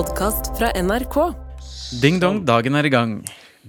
podkast 0.00 0.46
fra 0.56 0.70
NRK. 0.80 1.16
Ding 2.00 2.20
dong, 2.22 2.38
dagen 2.48 2.76
er 2.78 2.86
i 2.88 2.90
gang. 2.92 3.10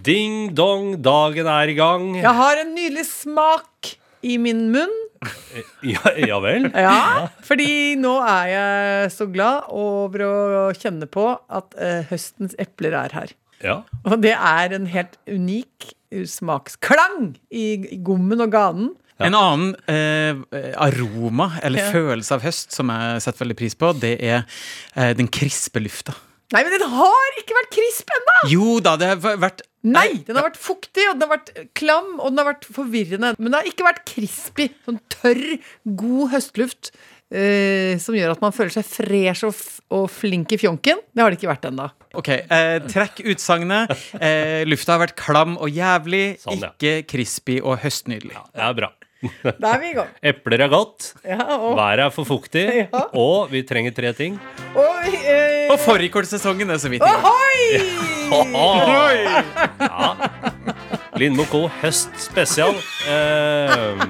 Ding 0.05 0.53
dong, 0.55 0.93
dagen 1.03 1.47
er 1.51 1.67
i 1.67 1.73
gang. 1.75 2.05
Jeg 2.15 2.31
har 2.37 2.61
en 2.61 2.69
nydelig 2.71 3.03
smak 3.09 3.89
i 4.23 4.37
min 4.39 4.69
munn. 4.71 4.93
Ja, 5.83 6.13
ja 6.15 6.37
vel? 6.39 6.69
Ja, 6.71 7.27
fordi 7.43 7.97
nå 7.99 8.13
er 8.23 8.47
jeg 8.47 9.11
så 9.17 9.27
glad 9.33 9.67
over 9.75 10.23
å 10.23 10.63
kjenne 10.77 11.09
på 11.11 11.25
at 11.35 11.75
eh, 11.75 12.07
høstens 12.13 12.55
epler 12.61 12.95
er 13.01 13.17
her. 13.17 13.35
Ja. 13.59 13.75
Og 14.05 14.23
det 14.23 14.37
er 14.37 14.77
en 14.77 14.87
helt 14.93 15.19
unik 15.27 15.91
smaksklang 16.31 17.33
i, 17.51 17.65
i 17.91 17.99
gommen 18.07 18.45
og 18.45 18.55
ganen. 18.55 18.93
En 19.27 19.35
annen 19.37 19.75
eh, 19.87 20.73
aroma, 20.81 21.51
eller 21.63 21.79
Ja. 21.85 21.91
følelse 21.91 22.35
av 22.37 22.41
høst, 22.45 22.71
som 22.75 22.89
jeg 22.93 23.21
setter 23.21 23.45
veldig 23.45 23.57
pris 23.57 23.75
på, 23.75 23.93
det 23.99 24.15
er 24.21 24.43
eh, 24.95 25.13
den 25.17 25.27
krispe 25.27 25.81
lufta. 25.83 26.13
Nei, 26.51 26.63
men 26.67 26.73
den 26.75 26.89
har 26.91 27.37
ikke 27.39 27.55
vært 27.55 27.69
krisp 27.77 28.09
ennå! 28.11 28.33
Jo 28.51 28.79
da, 28.83 28.97
det 28.99 29.07
har 29.07 29.37
vært 29.39 29.61
Nei, 29.83 30.19
den 30.27 30.35
har 30.37 30.43
vært 30.45 30.59
fuktig, 30.61 31.07
og 31.09 31.15
den 31.17 31.23
har 31.25 31.37
vært 31.39 31.71
klam, 31.73 32.19
og 32.19 32.27
den 32.29 32.37
har 32.43 32.51
vært 32.51 32.67
forvirrende. 32.69 33.31
Men 33.39 33.49
det 33.49 33.57
har 33.63 33.69
ikke 33.71 33.85
vært 33.87 34.03
crispy. 34.05 34.67
Sånn 34.85 34.99
tørr, 35.09 35.41
god 35.97 36.29
høstluft 36.35 36.91
eh, 37.33 37.95
som 37.97 38.13
gjør 38.13 38.35
at 38.35 38.43
man 38.43 38.53
føler 38.53 38.69
seg 38.75 38.85
fresh 38.85 39.47
og, 39.47 39.55
f 39.57 39.79
og 39.89 40.05
flink 40.13 40.53
i 40.53 40.59
fjonken. 40.61 41.01
Det 41.09 41.23
har 41.23 41.33
det 41.33 41.39
ikke 41.39 41.49
vært 41.49 41.65
ennå. 41.71 41.87
Ok, 42.13 42.29
eh, 42.29 42.77
trekk 42.93 43.23
utsagnet. 43.33 43.95
Eh, 44.21 44.61
lufta 44.69 44.97
har 44.99 45.01
vært 45.07 45.15
klam 45.17 45.55
og 45.57 45.71
jævlig, 45.73 46.37
Sånn, 46.43 46.61
ja. 46.61 46.73
ikke 46.75 47.07
crispy 47.15 47.57
og 47.63 47.79
høstnydelig. 47.81 48.35
Ja, 48.37 48.45
Det 48.53 48.67
er 48.69 48.77
bra. 48.83 48.91
Da 49.61 49.73
er 49.75 49.79
vi 49.81 49.89
i 49.91 49.93
gang. 49.97 50.07
Epler 50.25 50.63
er 50.65 50.69
godt, 50.71 51.11
Ja, 51.25 51.37
og, 51.57 51.75
været 51.77 51.99
er 52.05 52.09
for 52.09 52.25
fuktig, 52.25 52.63
Ja. 52.93 53.01
og 53.13 53.51
vi 53.51 53.61
trenger 53.67 53.91
tre 53.93 54.13
ting. 54.17 54.39
og, 54.75 55.05
eh, 55.05 55.69
Og 55.71 55.77
fårikålsesongen 55.79 56.69
er 56.73 56.77
så 56.81 56.89
vidt 56.89 57.03
i 57.05 57.05
gang. 57.05 57.25
Ohoi! 58.31 59.21
Ja. 59.81 60.13
Lindmo 61.19 61.43
Co. 61.51 61.67
høst 61.81 62.09
spesial. 62.23 62.73
Eh, 63.05 64.05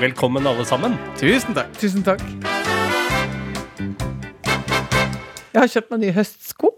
velkommen, 0.00 0.46
alle 0.46 0.64
sammen. 0.64 0.94
Tusen 1.18 1.56
takk. 1.56 1.72
Tusen 1.80 2.04
takk. 2.06 2.22
Jeg 5.52 5.60
har 5.64 5.68
kjøpt 5.72 5.90
meg 5.94 6.00
nye 6.04 6.14
høstsko. 6.16 6.70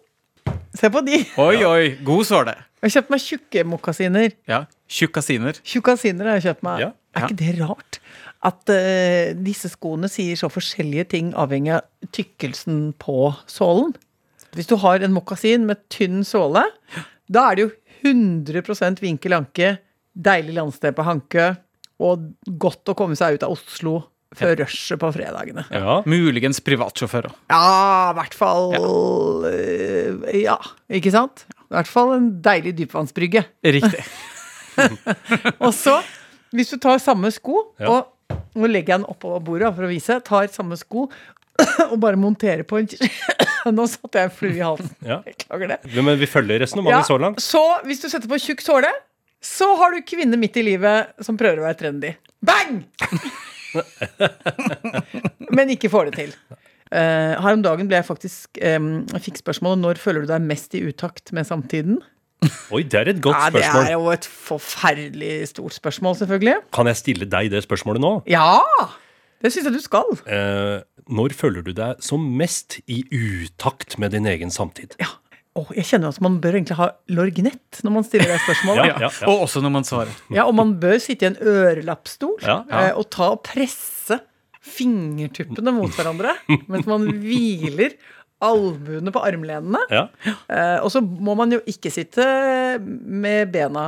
Se 0.78 0.90
på 0.94 1.02
de. 1.02 1.18
Oi, 1.42 1.58
oi, 1.66 1.84
god 2.06 2.26
såle. 2.28 2.54
Jeg 2.78 2.86
har 2.86 2.92
kjøpt 2.94 3.08
meg 3.10 3.22
tjukke 3.24 3.62
mokkasiner. 3.66 4.34
Ja, 4.46 4.60
tjukkasiner. 4.94 5.58
Tjukkasiner 5.66 6.28
har 6.30 6.38
jeg 6.38 6.44
kjøpt 6.52 6.66
meg. 6.66 6.82
Ja. 6.84 6.90
Er 7.16 7.26
ikke 7.26 7.38
det 7.40 7.54
rart? 7.58 7.98
At 8.46 8.70
uh, 8.70 9.32
disse 9.42 9.72
skoene 9.72 10.10
sier 10.12 10.38
så 10.38 10.50
forskjellige 10.52 11.08
ting 11.16 11.32
avhengig 11.34 11.74
av 11.80 12.12
tykkelsen 12.14 12.92
på 13.02 13.32
sålen. 13.50 13.96
Hvis 14.54 14.70
du 14.70 14.76
har 14.80 15.02
en 15.02 15.16
mokkasin 15.16 15.66
med 15.66 15.82
tynn 15.92 16.22
såle, 16.26 16.62
da 17.26 17.48
er 17.48 17.58
det 17.58 17.66
jo 17.66 17.72
100 18.06 19.02
vinkel 19.02 19.34
anke, 19.34 19.74
deilig 20.14 20.54
landsted 20.60 20.94
på 20.94 21.06
Hankø, 21.06 21.50
og 21.98 22.30
godt 22.62 22.92
å 22.92 22.94
komme 22.94 23.18
seg 23.18 23.36
ut 23.36 23.44
av 23.48 23.58
Oslo 23.58 23.96
før 24.36 24.56
rushet 24.60 25.00
på 25.00 25.08
fredagene. 25.14 25.64
Ja. 25.72 26.00
Muligens 26.08 26.60
privatsjåfører. 26.64 27.32
Ja, 27.48 28.10
i 28.12 28.16
hvert 28.18 28.34
fall 28.36 28.74
ja. 28.76 28.82
Ja, 30.36 30.58
ikke 30.98 31.12
sant? 31.14 31.46
I 31.68 31.76
hvert 31.76 31.88
fall 31.90 32.14
en 32.16 32.28
deilig 32.44 32.74
dypvannsbrygge. 32.82 33.44
Riktig. 33.64 34.04
Og 35.64 35.72
så, 35.74 35.98
hvis 36.54 36.70
du 36.72 36.78
tar 36.80 37.00
samme 37.02 37.30
sko, 37.34 37.64
Ja. 37.80 37.88
og 37.98 38.38
nå 38.58 38.68
legger 38.70 38.94
jeg 38.94 39.00
den 39.02 39.08
oppå 39.10 39.34
bordet 39.44 39.72
for 39.76 39.86
å 39.86 39.90
vise, 39.90 40.20
tar 40.24 40.46
samme 40.52 40.76
sko 40.78 41.08
og 41.90 41.96
bare 42.02 42.18
monterer 42.20 42.62
på 42.68 42.78
en 42.78 42.88
Nå 43.74 43.84
satte 43.90 44.20
jeg 44.20 44.28
en 44.30 44.32
flue 44.36 44.54
i 44.56 44.62
halsen. 44.62 44.92
Ja. 45.04 45.18
Beklager 45.26 45.72
det. 45.74 45.78
Men 45.98 46.16
vi 46.20 46.28
følger 46.30 46.62
resonnementet 46.62 47.00
Ja, 47.02 47.08
så 47.08 47.18
langt. 47.20 47.42
så 47.42 47.62
hvis 47.88 48.00
du 48.04 48.08
setter 48.08 48.30
på 48.30 48.38
tjukk 48.40 48.62
såle, 48.64 48.92
så 49.44 49.72
har 49.80 49.92
du 49.96 50.00
kvinne 50.06 50.38
midt 50.40 50.56
i 50.58 50.64
livet 50.66 51.12
som 51.26 51.36
prøver 51.38 51.60
å 51.60 51.66
være 51.68 51.78
trendy. 51.82 52.14
Bang! 52.42 52.84
Men 55.56 55.72
ikke 55.74 55.90
får 55.92 56.10
det 56.10 56.18
til. 56.18 56.36
Uh, 56.88 57.36
her 57.36 57.52
om 57.52 57.64
dagen 57.64 57.88
ble 57.90 57.98
jeg 57.98 58.06
faktisk 58.08 58.56
um, 58.64 59.02
Jeg 59.12 59.20
fikk 59.26 59.42
spørsmålet 59.42 59.82
når 59.82 59.98
føler 60.00 60.24
du 60.24 60.30
deg 60.30 60.46
mest 60.46 60.72
i 60.72 60.80
utakt 60.88 61.34
med 61.36 61.44
samtiden. 61.44 61.98
Oi, 62.72 62.84
det 62.86 63.00
er 63.00 63.10
et 63.12 63.20
godt 63.20 63.36
Ja, 63.36 63.50
det 63.52 63.66
er 63.66 63.92
jo 63.96 64.08
et 64.14 64.24
forferdelig 64.24 65.50
stort 65.50 65.74
spørsmål, 65.74 66.16
selvfølgelig. 66.22 66.54
Kan 66.72 66.88
jeg 66.88 67.00
stille 67.00 67.28
deg 67.28 67.50
det 67.52 67.64
spørsmålet 67.66 68.04
nå? 68.04 68.14
Ja! 68.30 68.62
Det 69.42 69.52
syns 69.54 69.68
jeg 69.68 69.76
du 69.76 69.82
skal. 69.82 70.08
Uh, 70.24 70.80
når 71.12 71.34
føler 71.36 71.66
du 71.66 71.74
deg 71.76 72.00
som 72.02 72.24
mest 72.40 72.80
i 72.90 73.02
utakt 73.12 73.98
med 73.98 74.14
din 74.16 74.26
egen 74.30 74.50
samtid? 74.54 74.96
Ja. 75.02 75.12
Åh, 75.58 75.70
jeg 75.78 75.88
kjenner 75.88 76.12
at 76.12 76.20
man 76.22 76.36
bør 76.42 76.58
egentlig 76.58 76.76
ha 76.78 76.90
lorgnett 77.14 77.80
når 77.82 77.94
man 77.94 78.04
stiller 78.06 78.30
det 78.30 78.40
spørsmålet. 78.44 78.90
Ja, 78.90 78.98
ja, 79.06 79.08
ja. 79.08 79.30
Og 79.30 79.46
også 79.46 79.62
når 79.64 79.72
man 79.74 79.86
svarer. 79.88 80.12
Ja, 80.34 80.44
og 80.44 80.54
man 80.58 80.76
bør 80.82 80.98
sitte 81.02 81.26
i 81.26 81.30
en 81.32 81.38
ørelappstol 81.40 82.44
Ja, 82.44 82.60
eh, 82.68 82.92
og 82.92 83.08
ta 83.14 83.32
og 83.34 83.42
presse 83.46 84.20
fingertuppene 84.68 85.72
mot 85.72 85.94
hverandre 85.96 86.34
mens 86.70 86.86
man 86.88 87.06
hviler 87.22 87.96
albuene 88.44 89.10
på 89.14 89.22
armlenene. 89.26 89.80
Ja. 89.90 90.04
Eh, 90.28 90.78
og 90.84 90.92
så 90.94 91.02
må 91.02 91.34
man 91.38 91.56
jo 91.56 91.58
ikke 91.66 91.90
sitte 91.90 92.26
med 92.78 93.50
bena 93.54 93.86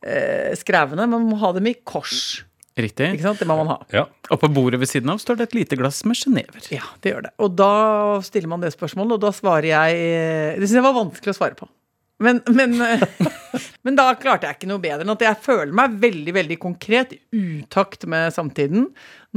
eh, 0.00 0.54
skrevne, 0.56 1.08
man 1.10 1.26
må 1.28 1.36
ha 1.42 1.52
dem 1.56 1.68
i 1.68 1.76
kors. 1.84 2.44
Riktig. 2.74 3.12
Ikke 3.14 3.28
sant? 3.28 3.38
Det 3.38 3.46
må 3.46 3.54
man 3.60 3.70
ha. 3.70 3.76
ja. 3.94 4.02
Og 4.34 4.40
på 4.42 4.50
bordet 4.50 4.80
ved 4.82 4.90
siden 4.90 5.12
av 5.12 5.20
står 5.22 5.38
det 5.38 5.48
et 5.48 5.56
lite 5.60 5.78
glass 5.78 6.00
med 6.08 6.18
sjenever. 6.18 6.64
Ja, 6.74 6.88
det 7.04 7.12
gjør 7.12 7.28
det. 7.28 7.32
Og 7.46 7.54
da 7.54 7.70
stiller 8.26 8.50
man 8.50 8.64
det 8.64 8.72
spørsmålet, 8.74 9.14
og 9.14 9.22
da 9.22 9.30
svarer 9.34 9.68
jeg 9.70 10.00
eh, 10.02 10.56
Det 10.58 10.66
syns 10.66 10.80
jeg 10.80 10.86
var 10.88 10.96
vanskelig 10.96 11.34
å 11.34 11.38
svare 11.38 11.58
på. 11.58 11.68
Men, 12.24 12.40
men, 12.50 12.74
eh, 12.82 13.04
men 13.86 13.98
da 13.98 14.08
klarte 14.18 14.48
jeg 14.48 14.58
ikke 14.58 14.70
noe 14.72 14.82
bedre 14.82 15.06
enn 15.06 15.14
at 15.14 15.22
jeg 15.22 15.40
føler 15.44 15.74
meg 15.76 15.94
veldig 16.02 16.34
veldig 16.34 16.58
konkret 16.62 17.14
utakt 17.34 18.08
med 18.10 18.34
samtiden. 18.34 18.88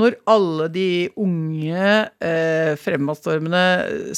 Når 0.01 0.17
alle 0.33 0.69
de 0.73 0.89
unge, 1.21 1.91
eh, 2.17 2.73
fremadstormende, 2.81 3.63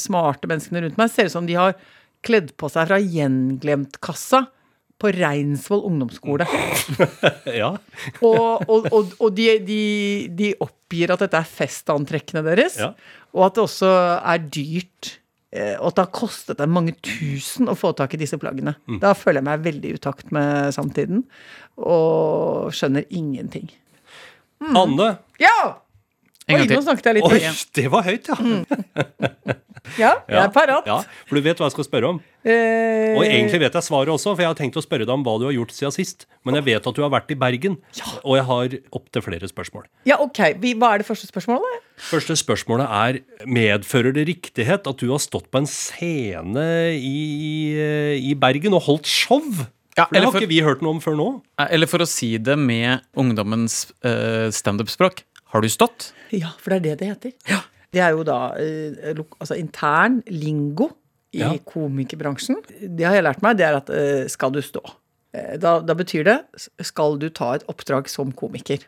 smarte 0.00 0.48
menneskene 0.48 0.86
rundt 0.86 1.00
meg 1.00 1.12
ser 1.12 1.28
ut 1.28 1.36
som 1.36 1.48
de 1.48 1.60
har 1.60 1.76
kledd 2.24 2.54
på 2.60 2.72
seg 2.72 2.88
fra 2.88 3.00
gjenglemt-kassa 3.00 4.46
på 5.00 5.10
Reinsvoll 5.16 5.82
ungdomsskole. 5.88 6.44
ja. 7.60 7.70
Og, 8.20 8.66
og, 8.68 8.86
og, 8.92 9.14
og 9.18 9.32
de, 9.36 9.46
de, 9.64 9.80
de 10.36 10.50
oppgir 10.60 11.14
at 11.14 11.24
dette 11.24 11.40
er 11.40 11.48
festantrekkene 11.48 12.42
deres, 12.46 12.76
Ja. 12.82 12.92
og 13.32 13.46
at 13.48 13.56
det 13.58 13.64
også 13.64 13.90
er 14.20 14.44
dyrt. 14.52 15.16
eh, 15.52 15.74
Og 15.80 15.88
at 15.90 15.96
det 15.98 16.04
har 16.04 16.12
kostet 16.20 16.58
dem 16.60 16.70
mange 16.76 16.94
tusen 17.02 17.70
å 17.72 17.74
få 17.78 17.90
tak 17.98 18.14
i 18.14 18.20
disse 18.20 18.38
plaggene. 18.38 18.76
Mm. 18.86 19.00
Da 19.02 19.14
føler 19.18 19.40
jeg 19.40 19.48
meg 19.50 19.64
veldig 19.66 19.90
i 19.90 19.96
utakt 19.98 20.30
med 20.36 20.74
samtiden, 20.76 21.24
og 21.80 22.70
skjønner 22.76 23.06
ingenting. 23.10 23.70
Anne. 24.76 25.14
Ja! 25.40 25.56
En 26.50 26.56
Oi, 26.56 26.60
gang 26.64 26.68
til. 26.68 26.76
nå 26.76 26.82
snakket 26.88 27.06
jeg 27.10 27.18
litt 27.20 27.30
Oi, 27.30 27.38
høyt. 27.46 27.66
det 27.78 27.86
var 27.94 28.02
høyt, 28.10 28.30
ja. 28.34 28.38
Ja, 29.98 30.10
jeg 30.28 30.36
er 30.38 30.50
parat. 30.52 30.84
Ja, 30.86 30.98
for 31.26 31.38
du 31.38 31.42
vet 31.42 31.58
hva 31.58 31.66
jeg 31.66 31.72
skal 31.72 31.86
spørre 31.86 32.08
om. 32.12 32.18
Eh, 32.46 33.16
Og 33.16 33.24
egentlig 33.24 33.58
vet 33.62 33.74
jeg 33.74 33.82
svaret 33.86 34.12
også, 34.12 34.34
for 34.36 34.44
jeg 34.44 34.50
har 34.52 34.58
tenkt 34.58 34.76
å 34.78 34.82
spørre 34.84 35.06
deg 35.08 35.12
om 35.14 35.24
hva 35.26 35.32
du 35.40 35.46
har 35.48 35.54
gjort 35.56 35.72
siden 35.74 35.94
sist. 35.96 36.26
Men 36.46 36.58
jeg 36.60 36.66
vet 36.68 36.86
at 36.86 36.94
du 36.94 37.00
har 37.02 37.10
vært 37.10 37.32
i 37.32 37.38
Bergen, 37.40 37.78
og 38.22 38.36
jeg 38.36 38.44
har 38.50 38.76
opptil 39.00 39.24
flere 39.24 39.48
spørsmål. 39.50 39.88
Ja, 40.06 40.20
ok. 40.22 40.42
Hva 40.60 40.92
er 40.94 41.02
det 41.02 41.08
første 41.08 41.26
spørsmålet? 41.32 41.80
Første 42.10 42.36
spørsmålet 42.38 42.92
er 43.00 43.18
medfører 43.48 44.14
det 44.20 44.28
riktighet 44.30 44.86
at 44.92 45.00
du 45.00 45.08
har 45.10 45.24
stått 45.24 45.48
på 45.50 45.64
en 45.64 45.68
scene 45.72 46.68
i, 47.00 47.74
i 48.20 48.36
Bergen 48.38 48.76
og 48.78 48.84
holdt 48.86 49.10
show? 49.10 49.40
Ja, 49.98 50.04
For 50.06 50.14
det 50.14 50.22
har 50.22 50.30
for- 50.32 50.40
ikke 50.44 50.52
vi 50.52 50.60
hørt 50.62 50.84
noe 50.86 50.94
om 50.94 51.00
før 51.02 51.16
nå. 51.18 51.28
Eh, 51.58 51.66
Eller 51.74 51.88
for 51.90 52.04
å 52.04 52.06
si 52.08 52.36
det 52.38 52.54
med 52.60 53.02
ungdommens 53.18 53.88
uh, 54.06 54.46
standup-språk. 54.54 55.24
Har 55.50 55.60
du 55.64 55.68
stått? 55.72 56.12
Ja, 56.34 56.52
for 56.62 56.70
det 56.70 56.78
er 56.80 56.84
det 56.86 56.98
det 57.00 57.08
heter. 57.10 57.62
Det 57.90 58.00
er 58.04 58.14
jo 58.14 58.22
da 58.26 58.38
eh, 58.60 59.18
altså 59.40 59.56
intern 59.58 60.20
lingo 60.30 60.90
i 61.34 61.40
Ja. 61.42 61.52
komikerbransjen. 61.66 62.56
Det 62.96 63.04
har 63.06 63.14
jeg 63.18 63.24
lært 63.26 63.42
meg, 63.42 63.56
det 63.58 63.66
er 63.66 63.76
at 63.80 63.90
eh, 63.90 64.26
skal 64.30 64.50
du 64.54 64.60
stå. 64.62 64.80
Eh, 65.34 65.56
Da, 65.62 65.76
da 65.80 65.94
betyr 65.94 66.24
det 66.26 66.36
skal 66.86 67.18
du 67.22 67.28
ta 67.30 67.52
et 67.54 67.64
oppdrag 67.70 68.08
som 68.10 68.32
komiker. 68.32 68.78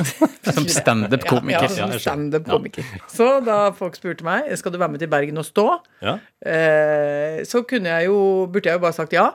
Som 0.50 0.64
standup-komiker. 0.66 1.68
Ja, 1.68 1.68
ja, 1.68 1.86
Ja, 1.86 1.90
som 1.92 2.00
standup-komiker. 2.00 2.84
Så 3.12 3.26
da 3.44 3.70
folk 3.76 3.94
spurte 3.96 4.24
meg 4.24 4.48
skal 4.58 4.72
du 4.72 4.78
være 4.80 4.90
med 4.94 5.00
til 5.04 5.08
Bergen 5.12 5.38
og 5.38 5.44
stå, 5.46 5.66
Ja. 6.02 6.18
eh, 6.44 7.40
så 7.44 7.62
kunne 7.68 7.92
jeg 7.92 8.08
jo, 8.08 8.46
burde 8.50 8.68
jeg 8.70 8.76
jo 8.80 8.82
bare 8.82 8.96
sagt 8.96 9.12
ja. 9.16 9.28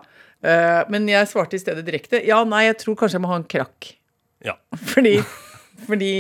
Eh, 0.46 0.84
men 0.90 1.08
jeg 1.10 1.30
svarte 1.32 1.56
i 1.58 1.62
stedet 1.62 1.86
direkte 1.88 2.20
ja, 2.26 2.44
nei, 2.44 2.66
jeg 2.68 2.78
tror 2.82 2.98
kanskje 3.00 3.18
jeg 3.18 3.24
må 3.26 3.30
ha 3.32 3.38
en 3.42 3.48
krakk. 3.50 3.94
ja. 4.46 4.54
Fordi, 4.76 5.16
fordi 5.88 6.12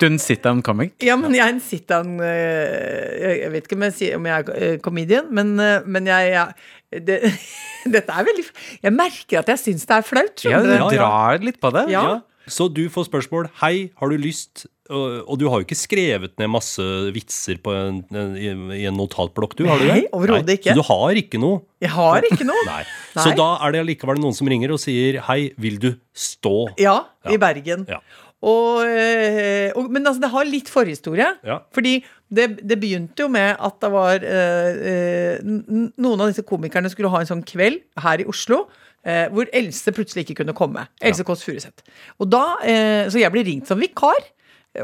Du 0.00 0.04
er 0.06 0.10
en 0.12 0.18
sit-down 0.22 0.62
comic? 0.62 0.92
Ja, 1.02 1.16
men 1.16 1.34
jeg 1.36 1.44
er 1.46 1.54
en 1.54 1.60
sit-down 1.64 2.18
eh, 2.24 3.40
Jeg 3.42 3.52
vet 3.54 3.66
ikke 3.68 3.78
om 3.78 3.86
jeg, 3.88 3.96
sier, 3.98 4.16
om 4.20 4.28
jeg 4.28 4.44
er 4.44 4.62
eh, 4.72 4.78
comedian, 4.84 5.28
men, 5.34 5.54
eh, 5.62 5.80
men 5.88 6.06
jeg, 6.10 6.32
jeg 6.36 7.04
det, 7.08 7.20
Dette 7.98 8.14
er 8.20 8.26
veldig 8.28 8.46
Jeg 8.84 8.94
merker 8.96 9.42
at 9.42 9.52
jeg 9.54 9.64
syns 9.66 9.86
det 9.88 9.96
er 10.00 10.06
flaut. 10.08 10.44
Ja, 10.46 10.60
du 10.64 10.72
drar 10.96 11.38
litt 11.44 11.60
på 11.60 11.72
det. 11.74 11.88
Ja. 11.92 12.02
Ja. 12.12 12.18
Så 12.48 12.64
du 12.72 12.86
får 12.92 13.08
spørsmål 13.10 13.50
Hei, 13.60 13.90
har 14.00 14.08
du 14.08 14.16
lyst 14.16 14.62
Og, 14.88 15.18
og 15.28 15.36
du 15.40 15.42
har 15.52 15.60
jo 15.60 15.66
ikke 15.66 15.76
skrevet 15.76 16.32
ned 16.40 16.48
masse 16.48 16.80
vitser 17.12 17.58
på 17.60 17.74
en, 17.76 17.98
en, 18.16 18.30
i, 18.40 18.48
i 18.78 18.86
en 18.88 18.96
notatblokk, 18.96 19.52
du? 19.58 19.66
har 19.68 19.76
du 19.82 19.84
det? 19.84 19.90
Nei, 19.98 20.06
overhodet 20.16 20.54
ikke. 20.56 20.72
Så 20.72 20.78
du 20.80 20.86
har 20.88 21.20
ikke 21.20 21.40
noe? 21.42 21.58
Jeg 21.84 21.92
har 21.92 22.24
ikke 22.24 22.46
noe. 22.48 22.62
Nei. 22.70 22.80
Nei. 23.18 23.24
Så 23.26 23.34
da 23.36 23.50
er 23.66 23.74
det 23.76 23.82
allikevel 23.84 24.20
noen 24.22 24.32
som 24.36 24.48
ringer 24.48 24.72
og 24.72 24.80
sier 24.80 25.20
Hei, 25.28 25.42
vil 25.60 25.76
du 25.82 25.90
stå? 26.16 26.54
Ja, 26.80 27.02
Ja. 27.26 27.34
i 27.34 27.40
Bergen. 27.42 27.84
Ja. 27.90 28.00
Og, 28.46 28.84
eh, 28.86 29.72
og, 29.74 29.88
men 29.90 30.04
altså, 30.06 30.20
det 30.22 30.30
har 30.30 30.46
litt 30.46 30.68
forhistorie. 30.70 31.30
Ja. 31.46 31.56
Fordi 31.74 31.96
det, 32.30 32.44
det 32.62 32.76
begynte 32.78 33.24
jo 33.24 33.28
med 33.34 33.56
at 33.58 33.78
det 33.82 33.90
var 33.90 34.22
eh, 34.22 34.82
eh, 34.92 35.40
Noen 35.42 36.20
av 36.22 36.28
disse 36.30 36.44
komikerne 36.46 36.90
skulle 36.92 37.10
ha 37.10 37.22
en 37.24 37.30
sånn 37.30 37.42
kveld 37.48 37.80
her 38.04 38.22
i 38.22 38.28
Oslo. 38.30 38.66
eh, 39.02 39.26
hvor 39.34 39.48
Else 39.52 39.90
plutselig 39.96 40.26
ikke 40.26 40.42
kunne 40.44 40.54
komme. 40.54 40.86
Else 41.02 41.24
Kåss 41.26 41.42
Furuseth. 41.46 41.82
Eh, 42.20 43.08
Så 43.10 43.18
jeg 43.18 43.32
ble 43.34 43.42
ringt 43.46 43.66
som 43.70 43.80
vikar. 43.80 44.22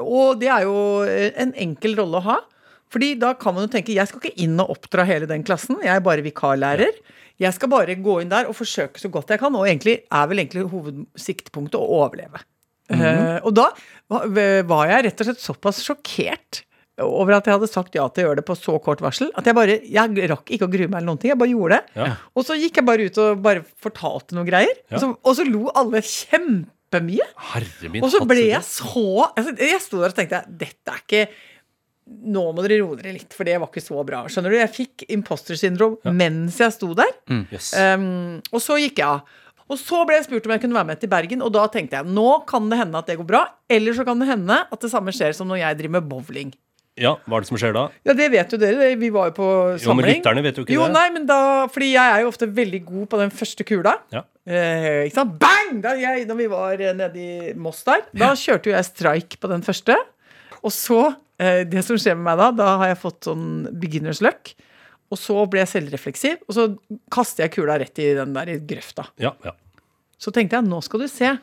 Og 0.00 0.40
det 0.40 0.48
er 0.50 0.64
jo 0.66 1.04
eh, 1.06 1.30
en 1.38 1.52
enkel 1.54 1.94
rolle 2.00 2.18
å 2.18 2.26
ha. 2.26 2.38
Fordi 2.90 3.14
da 3.18 3.34
kan 3.38 3.54
man 3.54 3.66
jo 3.66 3.70
tenke 3.72 3.94
jeg 3.94 4.06
skal 4.06 4.20
ikke 4.22 4.42
inn 4.44 4.58
og 4.62 4.70
oppdra 4.76 5.04
hele 5.06 5.26
den 5.30 5.42
klassen. 5.46 5.78
Jeg 5.82 5.94
er 5.94 6.02
bare 6.04 6.22
vikarlærer. 6.26 6.94
Jeg 7.42 7.54
skal 7.56 7.70
bare 7.70 7.94
gå 7.98 8.20
inn 8.22 8.30
der 8.30 8.46
og 8.50 8.54
forsøke 8.54 8.98
så 9.02 9.10
godt 9.10 9.30
jeg 9.34 9.40
kan. 9.42 9.54
Og 9.58 9.66
egentlig 9.66 10.00
er 10.10 10.26
vel 10.30 10.42
egentlig 10.42 10.66
hovedsiktepunktet 10.70 11.78
å 11.78 12.00
overleve. 12.02 12.42
Eh, 12.92 13.38
og 13.46 13.54
da 13.56 13.70
var 14.10 14.90
jeg 14.90 15.06
rett 15.06 15.20
og 15.22 15.28
slett 15.30 15.40
såpass 15.40 15.78
sjokkert 15.84 16.62
over 17.02 17.34
at 17.38 17.48
jeg 17.48 17.56
hadde 17.56 17.66
sagt 17.72 17.96
ja 17.96 18.04
til 18.12 18.22
å 18.22 18.28
gjøre 18.28 18.38
det 18.38 18.44
på 18.46 18.54
så 18.54 18.76
kort 18.78 19.00
varsel, 19.02 19.30
at 19.34 19.48
jeg 19.48 19.56
bare 19.56 19.80
Jeg 19.82 20.28
rakk 20.30 20.52
ikke 20.54 20.68
å 20.68 20.70
grue 20.70 20.86
meg 20.86 21.00
eller 21.00 21.08
noen 21.08 21.18
ting. 21.22 21.32
Jeg 21.32 21.40
bare 21.40 21.50
gjorde 21.54 21.78
det. 21.80 21.96
Ja. 22.04 22.10
Og 22.38 22.44
så 22.46 22.54
gikk 22.60 22.76
jeg 22.78 22.86
bare 22.86 23.08
ut 23.08 23.18
og 23.24 23.40
bare 23.42 23.64
fortalte 23.82 24.36
noen 24.36 24.46
greier. 24.46 24.76
Ja. 24.92 24.98
Og, 24.98 25.00
så, 25.02 25.08
og 25.18 25.34
så 25.40 25.46
lo 25.48 25.64
alle 25.74 26.04
kjempemye. 26.06 27.26
Herre 27.50 27.90
min 27.90 28.04
Og 28.04 28.12
så 28.14 28.20
ble 28.28 28.44
jeg 28.52 28.62
så 28.68 29.02
altså, 29.32 29.56
Jeg 29.58 29.80
sto 29.82 29.98
der 30.04 30.12
og 30.14 30.20
tenkte 30.20 30.44
dette 30.60 30.94
er 30.94 31.02
ikke 31.02 31.24
Nå 32.04 32.40
må 32.52 32.60
dere 32.66 32.82
roe 32.84 32.98
dere 33.00 33.14
litt, 33.16 33.32
for 33.32 33.48
det 33.48 33.54
var 33.56 33.70
ikke 33.70 33.80
så 33.80 34.02
bra. 34.04 34.18
Skjønner 34.28 34.52
du? 34.52 34.58
Jeg 34.60 34.72
fikk 34.76 35.04
imposter 35.14 35.56
syndrom 35.56 35.94
mens 36.12 36.58
jeg 36.60 36.74
sto 36.76 36.90
der. 36.98 37.08
Mm, 37.32 37.46
Yes. 37.48 37.70
Um, 37.80 38.42
og 38.52 38.60
så 38.60 38.76
gikk 38.76 39.00
jeg 39.00 39.08
av. 39.08 39.22
Og 39.70 39.80
så 39.80 40.02
ble 40.04 40.18
jeg 40.18 40.26
spurt 40.26 40.44
om 40.48 40.52
jeg 40.54 40.64
kunne 40.64 40.76
være 40.76 40.90
med 40.90 41.00
til 41.00 41.10
Bergen, 41.12 41.44
og 41.44 41.54
da 41.54 41.64
tenkte 41.72 41.96
jeg 41.96 42.12
nå 42.12 42.28
kan 42.48 42.68
det 42.68 42.80
hende 42.82 43.00
at 43.00 43.08
det 43.08 43.16
går 43.20 43.28
bra. 43.28 43.46
Eller 43.72 43.96
så 43.96 44.04
kan 44.06 44.20
det 44.20 44.28
hende 44.28 44.60
at 44.64 44.84
det 44.84 44.92
samme 44.92 45.14
skjer 45.14 45.32
som 45.36 45.48
når 45.48 45.62
jeg 45.62 45.80
driver 45.80 45.96
med 45.96 46.10
bowling. 46.10 46.52
Ja, 47.00 47.16
hva 47.26 47.40
er 47.40 47.42
det 47.42 47.48
som 47.48 47.58
skjer 47.58 47.72
da? 47.74 47.88
Ja, 48.06 48.14
det 48.14 48.28
vet 48.30 48.52
jo 48.54 48.58
dere. 48.60 48.92
Vi 49.00 49.08
var 49.10 49.32
jo 49.32 49.34
på 49.40 49.46
samling. 49.82 49.88
Jo, 49.88 49.94
men 49.98 50.06
lytterne 50.12 50.44
vet 50.44 50.58
jo 50.60 50.64
ikke 50.66 50.76
jo, 50.76 50.84
det. 50.86 50.94
Nei, 50.94 51.06
men 51.16 51.24
da, 51.26 51.38
fordi 51.74 51.88
jeg 51.90 52.12
er 52.12 52.22
jo 52.22 52.30
ofte 52.30 52.46
veldig 52.54 52.80
god 52.86 53.08
på 53.10 53.18
den 53.18 53.32
første 53.34 53.66
kula. 53.66 53.96
Ja. 54.14 54.22
Eh, 54.46 55.00
ikke 55.08 55.16
sant? 55.16 55.34
Bang! 55.42 55.80
Da, 55.82 55.96
jeg, 55.98 56.28
da 56.28 56.36
vi 56.38 56.46
var 56.52 56.78
eh, 56.78 56.94
nede 56.94 57.18
i 57.18 57.54
Moss 57.58 57.82
der, 57.88 58.04
da 58.14 58.30
kjørte 58.38 58.70
jo 58.70 58.76
jeg 58.76 58.88
strike 58.92 59.40
på 59.42 59.50
den 59.50 59.66
første. 59.66 59.96
Og 60.62 60.70
så, 60.74 61.00
eh, 61.42 61.64
det 61.66 61.82
som 61.86 61.98
skjer 61.98 62.14
med 62.20 62.28
meg 62.28 62.38
da, 62.44 62.52
da 62.62 62.70
har 62.84 62.92
jeg 62.92 63.02
fått 63.02 63.26
sånn 63.26 63.48
beginners 63.82 64.22
luck. 64.22 64.54
Og 65.12 65.20
så 65.20 65.36
ble 65.50 65.62
jeg 65.62 65.72
selvrefleksiv, 65.74 66.40
og 66.48 66.56
så 66.56 66.68
kaster 67.12 67.44
jeg 67.44 67.54
kula 67.58 67.76
rett 67.80 68.00
i 68.02 68.10
den 68.16 68.32
der 68.34 68.54
i 68.54 68.58
grøfta. 68.64 69.06
Ja, 69.22 69.34
ja. 69.44 69.52
Så 70.18 70.32
tenkte 70.34 70.58
jeg, 70.58 70.66
nå 70.66 70.80
skal 70.84 71.04
du 71.04 71.08
se 71.10 71.34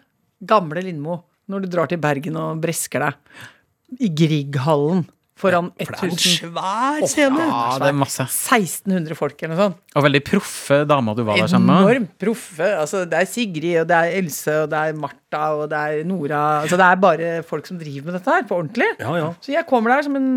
gamle 0.41 0.81
Lindmo 0.83 1.21
når 1.51 1.65
du 1.65 1.73
drar 1.73 1.89
til 1.91 1.99
Bergen 2.01 2.37
og 2.39 2.61
bresker 2.63 3.05
deg 3.05 4.01
i 4.01 4.09
Grieghallen 4.15 5.03
foran 5.41 5.71
For 5.79 5.95
det 5.95 5.97
er 5.97 6.05
en 6.05 6.13
1000 6.13 6.35
svær 6.37 7.07
scene! 7.09 7.45
Ja, 7.47 7.61
det 7.81 7.89
er 7.89 7.97
masse. 7.97 8.25
1600 8.27 9.17
folk 9.17 9.41
eller 9.41 9.53
noe 9.55 9.65
sånt. 9.65 9.79
Og 9.97 10.05
veldig 10.05 10.21
proffe 10.27 10.79
damer 10.89 11.17
du 11.17 11.23
var 11.27 11.39
der 11.41 11.51
sammen 11.51 11.71
med. 11.71 11.81
Enormt 11.81 12.13
proffe. 12.21 12.69
Altså, 12.83 13.03
det 13.09 13.19
er 13.19 13.29
Sigrid, 13.29 13.79
og 13.81 13.89
det 13.89 13.97
er 13.97 14.17
Else, 14.21 14.55
og 14.63 14.71
det 14.71 14.83
er 14.85 15.01
Martha, 15.01 15.43
og 15.57 15.65
det 15.71 15.81
er 15.81 16.07
Nora. 16.07 16.43
Altså, 16.61 16.79
det 16.81 16.87
er 16.87 17.03
bare 17.07 17.33
folk 17.47 17.69
som 17.69 17.81
driver 17.81 18.09
med 18.09 18.19
dette 18.19 18.37
her 18.37 18.47
på 18.49 18.59
ordentlig. 18.61 18.89
Ja, 19.01 19.15
ja. 19.17 19.29
Så 19.41 19.55
jeg 19.55 19.67
kommer 19.69 19.95
der 19.95 20.07
som 20.07 20.17
en, 20.19 20.31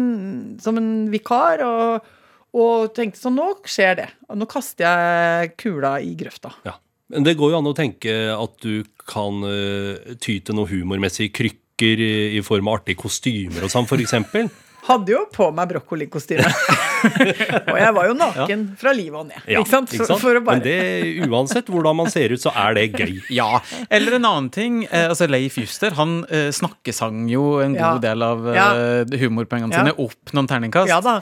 som 0.64 0.80
en 0.80 0.92
vikar 1.12 1.64
og, 1.68 2.12
og 2.54 2.92
tenkte 2.94 3.18
sånn, 3.20 3.34
nå 3.38 3.48
skjer 3.66 3.96
det. 3.98 4.08
Nå 4.34 4.46
kaster 4.50 4.86
jeg 4.86 5.54
kula 5.60 5.96
i 6.04 6.12
grøfta. 6.18 6.52
Ja. 6.66 6.76
Men 7.12 7.26
det 7.26 7.34
går 7.36 7.52
jo 7.52 7.58
an 7.60 7.68
å 7.68 7.74
tenke 7.76 8.12
at 8.32 8.54
du 8.64 8.84
kan 9.10 9.42
uh, 9.44 10.14
ty 10.22 10.38
til 10.40 10.56
noe 10.56 10.70
humormessig 10.70 11.32
krykker 11.36 12.00
i, 12.00 12.12
i 12.38 12.44
form 12.46 12.70
av 12.70 12.78
artige 12.80 13.02
kostymer 13.02 13.66
og 13.66 13.72
sånn, 13.74 13.88
for 13.90 14.00
eksempel. 14.00 14.48
Hadde 14.84 15.14
jo 15.14 15.22
på 15.32 15.46
meg 15.56 15.70
brokkolikostyme. 15.70 16.44
og 17.72 17.76
jeg 17.80 17.92
var 17.96 18.08
jo 18.10 18.16
naken 18.18 18.64
fra 18.80 18.92
livet 18.96 19.16
og 19.16 19.28
ned. 19.30 19.46
Ja, 19.48 19.62
ikke 19.62 19.72
sant? 19.72 19.94
For, 19.96 20.18
for 20.20 20.36
å 20.36 20.42
bare... 20.44 20.60
Men 20.60 20.64
det, 20.66 21.28
uansett 21.28 21.70
hvordan 21.72 21.96
man 22.02 22.10
ser 22.12 22.34
ut, 22.34 22.42
så 22.42 22.52
er 22.52 22.76
det 22.76 22.90
gøy. 22.92 23.14
Ja, 23.38 23.62
eller 23.88 24.18
en 24.18 24.28
annen 24.28 24.50
ting. 24.52 24.82
Eh, 24.90 25.06
altså 25.08 25.28
Leif 25.30 25.56
Juster 25.60 25.96
han 25.96 26.18
eh, 26.28 26.50
snakkesang 26.54 27.24
jo 27.32 27.62
en 27.64 27.78
Ja. 27.78 27.94
god 27.94 28.04
del 28.04 28.26
av 28.28 28.44
eh, 28.52 29.16
humorpengene 29.24 29.72
Ja. 29.72 29.86
sine 29.86 29.96
opp 30.04 30.34
noen 30.36 30.50
terningkast. 30.52 30.92
Ja 30.92 31.00
da. 31.04 31.16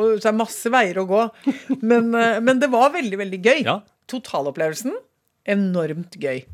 Og 0.00 0.22
så 0.22 0.30
er 0.30 0.38
masse 0.38 0.72
veier 0.72 1.02
å 1.02 1.08
gå. 1.08 1.22
Men, 1.82 2.12
eh, 2.16 2.40
men 2.40 2.60
det 2.62 2.70
var 2.72 2.94
veldig, 2.94 3.18
veldig 3.20 3.40
gøy. 3.44 3.62
Ja. 3.66 3.80
Totalopplevelsen 4.10 4.94
enormt 5.48 6.16
gøy. 6.20 6.44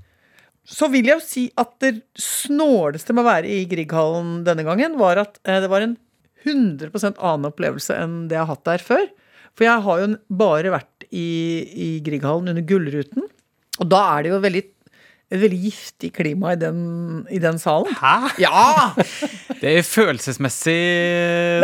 Så 0.68 0.90
vil 0.92 1.08
jeg 1.08 1.16
jo 1.16 1.24
si 1.24 1.44
at 1.60 1.70
det 1.80 1.94
snåleste 2.20 3.14
med 3.16 3.24
å 3.24 3.30
være 3.30 3.48
i 3.52 3.62
Grieghallen 3.70 4.42
denne 4.46 4.66
gangen, 4.66 4.98
var 5.00 5.20
at 5.22 5.40
eh, 5.44 5.62
det 5.64 5.70
var 5.72 5.84
en 5.84 5.96
100 6.44 7.16
annen 7.16 7.48
opplevelse 7.48 7.96
enn 7.96 8.20
det 8.28 8.36
jeg 8.36 8.44
har 8.44 8.52
hatt 8.52 8.68
der 8.68 8.84
før. 8.84 9.08
For 9.56 9.66
jeg 9.66 9.84
har 9.86 10.02
jo 10.02 10.10
bare 10.28 10.74
vært 10.74 11.08
i, 11.08 11.28
i 11.72 11.88
Grieghallen 12.04 12.52
under 12.52 12.66
Gullruten, 12.68 13.26
og 13.78 13.90
da 13.90 14.02
er 14.12 14.24
det 14.24 14.32
jo 14.32 14.42
veldig 14.42 14.64
et 15.28 15.40
veldig 15.42 15.58
giftig 15.60 16.08
klima 16.16 16.54
i 16.54 16.58
den, 16.60 16.78
i 17.28 17.40
den 17.42 17.58
salen. 17.60 17.92
Hæ? 18.00 18.32
Ja! 18.40 18.94
Det 19.60 19.72
er 19.80 19.82
følelsesmessig 19.82 20.74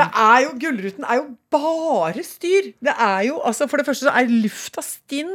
Det 0.01 0.07
er 0.19 0.39
jo, 0.43 0.49
Gullruten 0.59 1.05
er 1.07 1.21
jo 1.21 1.27
bare 1.55 2.25
styr. 2.27 2.73
Det 2.83 2.93
er 2.93 3.21
jo, 3.29 3.39
altså 3.47 3.69
For 3.71 3.79
det 3.81 3.87
første 3.87 4.09
så 4.09 4.15
er 4.19 4.33
lufta 4.33 4.83
stinn 4.85 5.31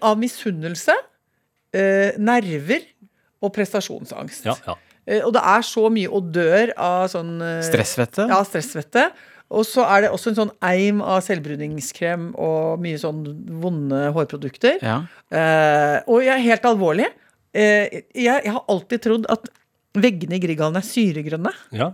av 0.00 0.16
misunnelse, 0.18 0.94
eh, 1.74 2.14
nerver 2.22 2.86
og 3.42 3.50
prestasjonsangst. 3.54 4.46
Ja, 4.46 4.54
ja. 4.66 4.76
Eh, 5.06 5.20
og 5.26 5.32
det 5.34 5.42
er 5.52 5.64
så 5.66 5.88
mye 5.90 6.10
odør 6.14 6.72
av 6.78 7.08
sånn 7.10 7.34
eh, 7.42 7.60
Stressvette? 7.66 8.28
Ja, 8.30 8.38
stressvette. 8.46 9.08
Og 9.52 9.66
så 9.68 9.84
er 9.84 10.04
det 10.04 10.12
også 10.14 10.30
en 10.32 10.38
sånn 10.38 10.52
eim 10.64 11.02
av 11.04 11.20
selvbruningskrem 11.26 12.30
og 12.40 12.80
mye 12.80 13.00
sånn 13.00 13.20
vonde 13.60 14.06
hårprodukter. 14.14 14.78
Ja. 14.80 15.02
Eh, 15.28 15.98
og 16.06 16.22
jeg 16.24 16.32
er 16.38 16.46
helt 16.46 16.70
alvorlig. 16.70 17.10
Eh, 17.54 18.02
jeg, 18.16 18.42
jeg 18.46 18.52
har 18.54 18.64
alltid 18.72 19.04
trodd 19.04 19.28
at 19.32 19.48
veggene 19.98 20.38
i 20.38 20.42
Grieghallen 20.42 20.80
er 20.80 20.86
syregrønne. 20.88 21.52
ja. 21.76 21.92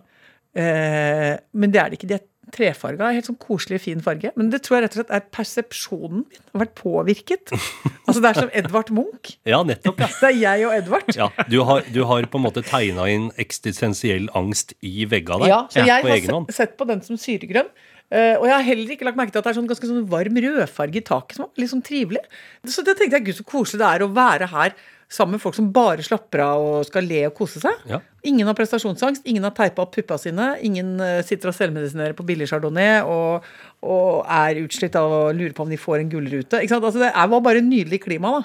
Eh, 0.58 1.34
men 1.54 1.70
det 1.70 1.78
er 1.80 1.90
det 1.92 1.98
ikke. 1.98 2.08
De 2.10 2.14
er 2.16 2.24
trefarga. 2.54 3.10
Helt 3.14 3.26
sånn 3.28 3.36
koselig, 3.38 3.82
fin 3.84 4.00
farge. 4.02 4.30
Men 4.38 4.48
det 4.50 4.62
tror 4.64 4.78
jeg 4.78 4.86
rett 4.86 4.94
og 4.96 5.00
slett 5.02 5.12
er 5.14 5.26
persepsjonen 5.34 6.22
min. 6.24 6.40
Har 6.54 6.62
vært 6.64 6.74
påvirket. 6.78 7.52
altså 8.06 8.22
Det 8.24 8.30
er 8.30 8.40
som 8.40 8.50
Edvard 8.56 8.90
Munch. 8.96 9.34
ja 9.48 9.60
nettopp. 9.66 10.00
Ja. 10.02 10.08
Det 10.08 10.30
er 10.30 10.38
jeg 10.40 10.66
og 10.68 10.74
Edvard. 10.78 11.12
Ja, 11.18 11.28
du 11.52 11.58
har, 11.68 11.84
du 11.92 12.00
har 12.08 12.26
på 12.32 12.40
en 12.40 12.46
måte 12.48 12.64
tegna 12.66 13.06
inn 13.12 13.28
eksistensiell 13.38 14.30
angst 14.38 14.74
i 14.80 15.04
veggene 15.10 15.44
der. 15.44 15.52
Ja, 15.52 15.60
så 15.70 15.84
jeg 15.84 16.06
på 16.06 16.12
har 16.14 16.34
hånd. 16.38 16.52
sett 16.56 16.74
på 16.80 16.88
den 16.88 17.04
som 17.06 17.20
syregrønn. 17.20 17.70
Uh, 18.08 18.40
og 18.40 18.46
jeg 18.48 18.54
har 18.54 18.64
heller 18.64 18.92
ikke 18.94 19.04
lagt 19.04 19.18
merke 19.20 19.34
til 19.34 19.42
at 19.42 19.44
det 19.44 19.50
er 19.52 19.56
sånn 19.58 19.66
ganske 19.68 19.88
sånn 19.90 20.06
varm 20.08 20.38
rødfarge 20.40 20.96
i 20.96 21.04
taket. 21.04 21.36
som 21.36 21.44
er 21.44 21.60
Litt 21.60 21.74
sånn 21.74 21.84
trivelig. 21.84 22.22
Så 22.64 22.80
det 22.86 22.96
tenkte 22.96 23.20
jeg, 23.20 23.26
gud 23.28 23.36
så 23.36 23.44
koselig 23.44 23.82
det 23.82 23.90
er 23.90 24.04
å 24.06 24.14
være 24.16 24.48
her 24.48 24.72
sammen 25.08 25.36
med 25.36 25.42
folk 25.42 25.56
som 25.56 25.70
bare 25.72 26.04
slapper 26.04 26.42
av 26.44 26.62
og 26.62 26.82
skal 26.88 27.06
le 27.08 27.22
og 27.30 27.34
kose 27.38 27.62
seg. 27.62 27.84
Ja. 27.88 28.00
Ingen 28.28 28.48
har 28.48 28.56
prestasjonsangst, 28.58 29.24
ingen 29.30 29.46
har 29.46 29.54
teipa 29.56 29.86
opp 29.86 29.94
puppa 29.96 30.18
sine, 30.20 30.50
ingen 30.64 30.98
eh, 31.00 31.22
sitter 31.26 31.50
og 31.50 31.56
selvmedisinerer 31.56 32.16
på 32.18 32.26
billig 32.28 32.50
chardonnay 32.50 33.00
og, 33.08 33.46
og 33.88 34.28
er 34.38 34.60
utslitt 34.60 34.98
av 35.00 35.08
å 35.08 35.22
lure 35.32 35.54
på 35.56 35.64
om 35.64 35.72
de 35.72 35.80
får 35.80 36.02
en 36.02 36.12
gullrute. 36.12 36.60
Altså, 36.60 37.00
det 37.00 37.08
er, 37.08 37.32
var 37.32 37.44
bare 37.44 37.64
nydelig 37.64 38.02
klima, 38.04 38.36
da. 38.36 38.44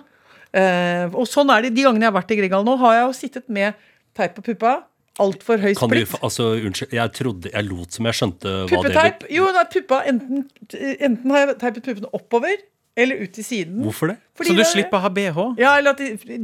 Eh, 0.54 1.06
og 1.12 1.28
sånn 1.28 1.52
er 1.52 1.66
det 1.66 1.76
de 1.76 1.84
gangene 1.88 2.08
jeg 2.08 2.14
har 2.14 2.20
vært 2.22 2.32
i 2.32 2.40
Grieghallen 2.40 2.70
nå, 2.70 2.80
har 2.86 3.00
jeg 3.00 3.06
jo 3.06 3.14
sittet 3.20 3.48
med 3.52 3.86
teip 4.16 4.36
på 4.38 4.48
puppa. 4.54 4.80
Altfor 5.22 5.60
høy 5.62 5.74
Kan 5.78 5.92
du, 5.94 6.00
altså, 6.26 6.54
unnskyld, 6.58 6.94
jeg 6.96 7.14
trodde, 7.14 7.50
jeg 7.54 7.68
lot 7.68 7.94
som 7.94 8.08
jeg 8.10 8.18
skjønte 8.18 8.54
hva 8.54 8.64
det 8.66 8.94
Puppeteip. 8.94 9.26
Jo, 9.36 9.50
er 9.52 9.68
puppa. 9.70 10.00
Enten, 10.10 10.48
enten 10.74 11.34
har 11.36 11.44
jeg 11.44 11.58
teipet 11.62 11.86
puppene 11.86 12.10
oppover 12.18 12.56
eller 12.98 13.24
ut 13.24 13.32
til 13.34 13.46
siden. 13.46 13.82
Hvorfor 13.82 14.12
det? 14.12 14.18
Fordi 14.38 14.50
Så 14.50 14.54
du 14.54 14.62
det- 14.62 14.68
slipper 14.72 14.98
å 14.98 15.02
ha 15.02 15.10
bh? 15.10 15.38
Ja, 15.58 15.78
eller 15.78 15.92
at 15.92 16.00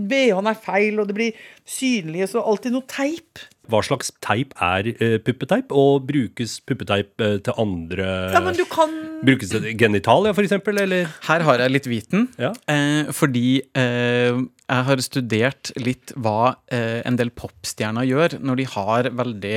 BH-en 0.10 0.48
er 0.48 0.58
feil, 0.58 1.00
og 1.00 1.08
det 1.08 1.16
blir 1.16 1.34
synlige, 1.66 2.28
så 2.30 2.42
alltid 2.46 2.72
noe 2.74 2.86
teip. 2.88 3.40
Hva 3.70 3.84
slags 3.86 4.10
teip 4.26 4.54
er 4.60 4.88
uh, 4.98 5.18
puppeteip, 5.22 5.72
og 5.72 6.08
brukes 6.10 6.60
puppeteip 6.66 7.22
uh, 7.22 7.38
til 7.38 7.54
andre 7.58 8.08
Ja, 8.34 8.40
men 8.42 8.56
du 8.58 8.64
kan 8.66 8.90
Brukes 9.26 9.50
det 9.50 9.76
genitalia, 9.78 10.34
for 10.34 10.42
eksempel, 10.42 10.80
eller? 10.82 11.10
Her 11.28 11.42
har 11.46 11.60
jeg 11.60 11.72
litt 11.72 11.90
viten. 11.90 12.30
Ja. 12.40 12.54
uh, 12.70 13.12
fordi 13.14 13.62
eh, 13.76 14.38
jeg 14.70 14.86
har 14.90 15.02
studert 15.02 15.72
litt 15.78 16.14
hva 16.16 16.56
en 16.70 17.16
del 17.18 17.30
popstjerner 17.34 18.06
gjør 18.06 18.40
når 18.40 18.56
de 18.62 18.66
har 18.70 19.10
veldig 19.10 19.56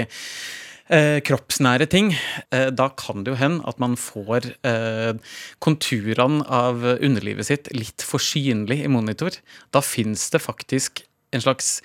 eh, 0.92 1.18
kroppsnære 1.24 1.88
ting. 1.90 2.12
Eh, 2.52 2.68
da 2.74 2.88
kan 2.98 3.24
det 3.24 3.34
jo 3.34 3.40
hende 3.40 3.64
at 3.68 3.80
man 3.82 3.96
får 4.00 4.50
eh, 4.68 5.14
konturene 5.62 6.44
av 6.46 6.84
underlivet 6.98 7.48
sitt 7.48 7.72
litt 7.74 8.04
for 8.06 8.22
synlig 8.22 8.82
i 8.84 8.92
monitor. 8.92 9.36
Da 9.74 9.82
fins 9.84 10.28
det 10.34 10.42
faktisk 10.44 11.04
en 11.32 11.44
slags 11.44 11.80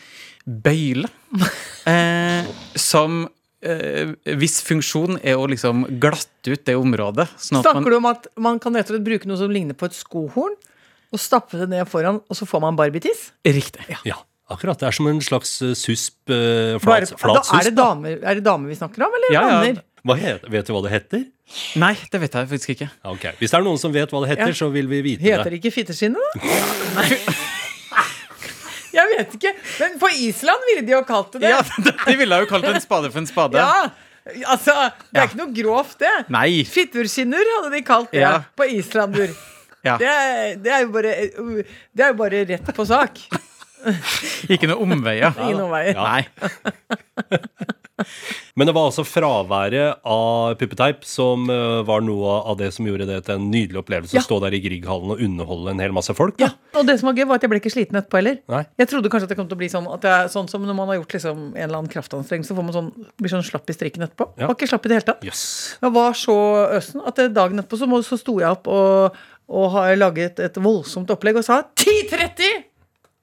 bøyle 0.48 1.08
eh, 1.92 2.48
som 2.80 3.26
eh, 3.64 4.14
Hvis 4.40 4.60
funksjon 4.68 5.20
er 5.24 5.40
å 5.40 5.48
liksom 5.50 5.86
glatte 6.02 6.54
ut 6.54 6.66
det 6.68 6.78
området. 6.80 7.30
Sånn 7.36 7.62
at 7.62 7.70
Snakker 7.70 7.84
man, 7.84 7.92
du 7.92 8.00
om 8.00 8.10
at 8.12 8.32
man 8.50 8.64
kan 8.64 8.76
rett 8.76 8.92
og 8.92 8.98
slett 8.98 9.08
bruke 9.08 9.30
noe 9.30 9.40
som 9.40 9.54
ligner 9.54 9.78
på 9.78 9.90
et 9.90 9.98
skohorn, 9.98 10.56
og 11.08 11.22
stappe 11.24 11.56
det 11.56 11.70
ned 11.72 11.88
foran, 11.88 12.20
og 12.28 12.36
så 12.36 12.48
får 12.48 12.64
man 12.66 12.76
barbitiss? 12.80 13.30
Riktig. 13.48 13.86
Ja, 13.88 14.18
akkurat. 14.50 14.80
Det 14.80 14.88
er 14.88 14.96
som 14.96 15.08
en 15.08 15.20
slags 15.22 15.62
eh, 15.62 15.74
susp. 15.77 16.18
eh, 16.30 16.77
Bare- 16.84 17.06
Flat, 17.08 17.42
da 17.42 17.44
susp, 17.44 17.60
er, 17.60 17.63
det 17.70 17.75
da. 17.75 17.84
damer, 17.94 18.20
er 18.24 18.36
det 18.36 18.44
damer 18.44 18.68
vi 18.70 18.75
snakker 18.80 19.06
om, 19.08 19.12
eller 19.20 19.34
Ja, 19.34 19.63
ja. 19.63 19.74
Hva 20.08 20.16
het, 20.16 20.44
vet 20.48 20.66
du 20.68 20.72
hva 20.74 20.82
det 20.86 20.92
heter? 20.94 21.25
Nei, 21.75 21.94
det 22.12 22.20
vet 22.22 22.32
jeg 22.38 22.48
faktisk 22.48 22.70
ikke. 22.75 22.88
Ja, 23.04 23.12
ok. 23.12 23.25
Hvis 23.39 23.51
det 23.51 23.58
er 23.60 23.63
noen 23.66 23.80
som 23.82 23.92
vet 23.92 24.10
hva 24.12 24.22
det 24.24 24.30
heter, 24.38 24.48
Ja. 24.54 24.56
så 24.56 24.70
vil 24.72 24.88
vi 24.88 25.01
vite 25.04 25.22
Heter 25.25 25.44
det. 25.44 25.51
det 25.51 25.60
ikke 25.63 25.74
fitteskinne, 25.75 26.16
da? 26.16 26.39
Nei. 26.96 27.18
Jeg 28.98 29.06
vet 29.13 29.34
ikke. 29.38 29.51
Men 29.82 29.98
på 30.01 30.10
Island 30.25 30.63
ville 30.72 30.86
de 30.88 30.94
jo 30.96 31.01
kalt 31.06 31.36
det 31.36 31.42
det. 31.44 31.51
Ja, 31.51 31.60
De 32.08 32.16
ville 32.18 32.39
jo 32.42 32.48
kalt 32.50 32.66
en 32.70 32.80
spade 32.82 33.12
for 33.13 33.20
en 33.22 33.27
spade. 33.30 33.60
Ja, 33.60 33.89
altså, 34.50 34.74
Det 35.12 35.20
er 35.20 35.22
Ja. 35.22 35.27
ikke 35.27 35.38
noe 35.42 35.54
grovt, 35.60 36.00
det. 36.01 36.13
Nei. 36.34 36.63
Fitturskinner 36.66 37.51
hadde 37.58 37.74
de 37.75 37.82
kalt 37.86 38.12
det 38.16 38.22
Ja. 38.24 38.32
på 38.58 38.66
Islandur. 38.80 39.30
Ja. 39.86 39.98
Det, 40.01 40.08
er- 40.08 40.56
det, 40.63 40.72
er 40.72 40.82
jo 40.82 40.89
bare, 40.96 41.13
det 41.96 42.04
er 42.04 42.08
jo 42.08 42.18
bare 42.24 42.46
rett 42.50 42.74
på 42.75 42.86
sak. 42.89 43.20
Ikke 44.53 44.69
noe 44.72 44.81
omveier. 44.84 45.34
Ingen 45.43 45.65
omveier. 45.67 45.98
Nei. 45.98 46.25
Men 48.57 48.69
det 48.69 48.74
var 48.77 48.88
altså 48.89 49.01
fraværet 49.05 50.03
av 50.05 50.53
puppeteip 50.60 51.03
som 51.07 51.48
eh, 51.50 51.79
var 51.86 52.03
noe 52.05 52.36
av 52.50 52.57
det 52.60 52.69
som 52.75 52.86
gjorde 52.86 53.07
det 53.10 53.17
til 53.25 53.38
en 53.39 53.48
nydelig 53.50 53.79
opplevelse 53.81 54.13
Ja. 54.17 54.22
å 54.22 54.25
stå 54.27 54.38
der 54.43 54.53
i 54.57 54.60
Grieghallen 54.62 55.13
og 55.15 55.22
underholde 55.24 55.74
en 55.74 55.81
hel 55.81 55.96
masse 55.98 56.13
folk. 56.17 56.38
Ja, 56.41 56.51
og 56.77 56.86
det 56.89 57.00
som 57.01 57.10
var 57.10 57.17
gøy, 57.17 57.25
var 57.29 57.39
at 57.39 57.46
jeg 57.48 57.53
ble 57.53 57.62
ikke 57.62 57.74
sliten 57.74 57.98
etterpå 58.00 58.19
heller. 58.19 58.38
Nei. 58.53 58.63
Jeg 58.81 58.91
trodde 58.91 59.12
kanskje 59.13 59.29
at 59.29 59.34
det 59.34 59.39
kom 59.39 59.50
til 59.50 59.57
å 59.57 59.62
bli 59.63 59.72
sånn 59.74 59.89
at 59.93 60.05
er 60.10 60.29
sånn 60.34 60.50
som 60.51 60.65
når 60.67 60.77
man 60.77 60.91
har 60.93 61.00
gjort 61.00 61.17
liksom 61.17 61.41
en 61.55 61.57
eller 61.67 61.79
annen 61.81 61.93
kraftanstrengelse, 61.93 62.53
så 62.53 62.57
får 62.60 62.67
man 62.69 62.77
sånn, 62.77 62.91
blir 63.17 63.34
sånn 63.34 63.46
slapp 63.50 63.74
i 63.74 63.77
strikken 63.77 64.05
etterpå. 64.05 64.29
Ja. 64.38 64.46
Var 64.51 64.57
ikke 64.60 64.69
slapp 64.74 64.86
i 64.86 64.93
det 64.93 65.00
hele 65.00 65.10
tatt. 65.10 65.25
Yes. 65.25 65.43
Jeg 65.81 65.96
var 65.98 66.17
så 66.22 66.38
øsen 66.77 67.05
at 67.10 67.24
dagen 67.34 67.63
etterpå 67.63 67.81
så, 67.81 67.89
må, 67.89 68.03
så 68.05 68.22
sto 68.22 68.38
jeg 68.43 68.50
opp 68.53 68.69
og, 68.69 69.17
og 69.50 69.69
har 69.74 69.98
laget 69.98 70.41
et 70.46 70.62
voldsomt 70.62 71.10
opplegg 71.17 71.41
og 71.41 71.50
sa 71.50 71.63
10.30 71.81 72.66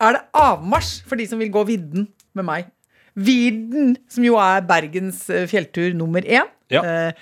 er 0.09 0.19
det 0.19 0.25
avmarsj 0.41 1.03
for 1.09 1.21
de 1.21 1.27
som 1.31 1.41
vil 1.43 1.53
gå 1.55 1.65
vidden 1.69 2.09
med 2.35 2.45
meg. 2.49 2.71
Vidden, 3.15 3.95
som 4.11 4.25
jo 4.27 4.37
er 4.43 4.65
Bergens 4.67 5.25
eh, 5.31 5.45
fjelltur 5.51 5.93
nummer 5.95 6.25
én. 6.27 6.49
Ja. 6.73 6.81
Eh, 6.83 7.13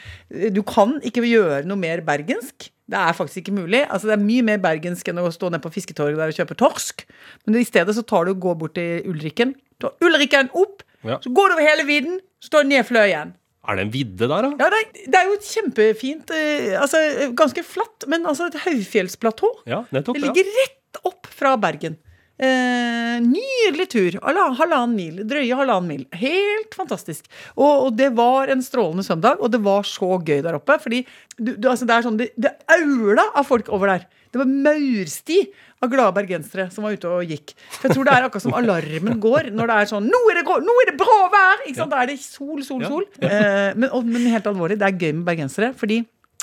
Du 0.54 0.62
kan 0.64 0.96
ikke 1.04 1.24
gjøre 1.26 1.64
noe 1.68 1.76
mer 1.76 2.00
bergensk. 2.06 2.70
Det 2.92 2.98
er 2.98 3.12
faktisk 3.16 3.42
ikke 3.42 3.54
mulig. 3.56 3.82
Altså, 3.88 4.08
det 4.10 4.16
er 4.16 4.22
mye 4.24 4.44
mer 4.46 4.58
bergensk 4.62 5.08
enn 5.08 5.20
å 5.22 5.28
stå 5.32 5.50
nede 5.52 5.62
på 5.64 5.70
fisketorget 5.72 6.18
der 6.18 6.32
og 6.32 6.38
kjøpe 6.38 6.56
torsk. 6.60 7.04
Men 7.46 7.60
i 7.60 7.64
stedet 7.68 7.94
så 7.96 8.02
tar 8.04 8.26
du 8.28 8.32
og 8.34 8.40
går 8.42 8.56
bort 8.60 8.74
til 8.78 9.04
Ulrikken. 9.08 9.54
Tar 9.80 9.94
Ulrikken 10.04 10.50
opp, 10.56 10.82
Ja. 11.04 11.16
så 11.18 11.32
går 11.34 11.48
du 11.48 11.54
over 11.56 11.64
hele 11.66 11.84
vidden, 11.88 12.20
så 12.40 12.46
står 12.52 12.62
du 12.62 12.68
ned 12.68 12.90
igjen. 13.06 13.32
Er 13.68 13.76
det 13.78 13.82
en 13.86 13.92
vidde 13.94 14.26
der, 14.28 14.42
da? 14.42 14.50
Ja, 14.58 14.68
det 14.70 14.78
er, 14.80 15.10
det 15.10 15.18
er 15.18 15.26
jo 15.28 15.34
et 15.38 15.46
kjempefint 15.46 16.30
eh, 16.34 16.72
Altså 16.82 16.98
ganske 17.38 17.62
flatt, 17.62 18.06
men 18.10 18.24
altså 18.26 18.48
et 18.50 18.58
høyfjellsplatå. 18.64 19.50
Ja, 19.70 19.84
nettopp. 19.94 20.16
Det 20.18 20.22
ligger 20.24 20.50
rett 20.58 20.98
opp 21.06 21.26
fra 21.30 21.54
Bergen. 21.62 21.96
Eh, 22.42 23.18
nydelig 23.22 23.87
tur. 23.92 24.16
Halvannen, 24.25 24.96
mil. 24.99 25.20
Drøye 25.30 25.54
halvannen 25.61 25.88
mil. 25.92 26.06
Helt 26.18 26.75
fantastisk. 26.75 27.28
Og, 27.54 27.87
og 27.87 27.90
det 27.99 28.08
var 28.18 28.50
en 28.50 28.64
strålende 28.66 29.04
søndag, 29.06 29.38
og 29.38 29.52
det 29.54 29.61
var 29.62 29.87
så 29.87 30.16
gøy 30.18 30.40
der 30.42 30.58
oppe. 30.58 30.78
Fordi 30.82 31.04
du, 31.38 31.52
du, 31.54 31.68
altså, 31.70 31.87
det 31.87 31.94
er 32.00 32.06
sånn 32.08 32.18
Det, 32.18 32.30
det 32.42 32.52
aula 32.75 33.28
av 33.38 33.46
folk 33.46 33.70
over 33.72 33.92
der. 33.94 34.08
Det 34.32 34.40
var 34.40 34.49
maursti 34.49 35.42
av 35.84 35.90
glade 35.92 36.14
bergensere 36.16 36.64
som 36.72 36.87
var 36.87 36.94
ute 36.96 37.11
og 37.11 37.28
gikk. 37.28 37.52
For 37.76 37.87
jeg 37.90 37.96
tror 37.99 38.06
det 38.08 38.14
er 38.16 38.26
akkurat 38.26 38.44
som 38.46 38.54
alarmen 38.56 39.18
går 39.20 39.50
når 39.52 39.68
det 39.72 39.76
er 39.82 39.90
sånn 39.90 40.06
Nå 40.08 40.20
er 40.32 40.38
det, 40.40 40.44
gå- 40.49 40.62
nå 40.64 40.76
er 40.82 40.88
det 40.92 40.94
bra 41.02 41.18
vær! 41.34 41.62
Ikke 41.66 41.78
sant? 41.82 41.92
Da 41.92 42.00
er 42.04 42.11
det 42.12 42.16
sol, 42.22 42.62
sol, 42.64 42.82
sol. 42.88 43.04
Eh, 43.20 43.75
men, 43.76 43.90
og, 43.92 44.06
men 44.08 44.25
helt 44.32 44.46
alvorlig, 44.49 44.78
det 44.80 44.88
er 44.88 44.99
gøy 44.99 45.12
med 45.18 45.26
bergensere. 45.28 45.72
Fordi 45.76 46.00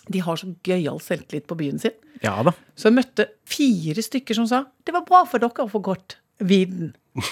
de 0.07 0.23
har 0.23 0.39
så 0.39 0.49
gøyal 0.65 0.99
selvtillit 1.03 1.47
på 1.49 1.57
byen 1.59 1.81
sin. 1.81 1.95
Ja 2.23 2.37
da. 2.45 2.55
Så 2.75 2.89
jeg 2.89 2.99
møtte 2.99 3.29
fire 3.47 4.03
stykker 4.03 4.37
som 4.37 4.47
sa 4.49 4.65
det 4.87 4.95
var 4.95 5.05
bra 5.07 5.23
for 5.29 5.41
dere 5.41 5.65
å 5.65 5.71
få 5.71 5.83
gått 5.91 6.19
vidden. 6.39 6.93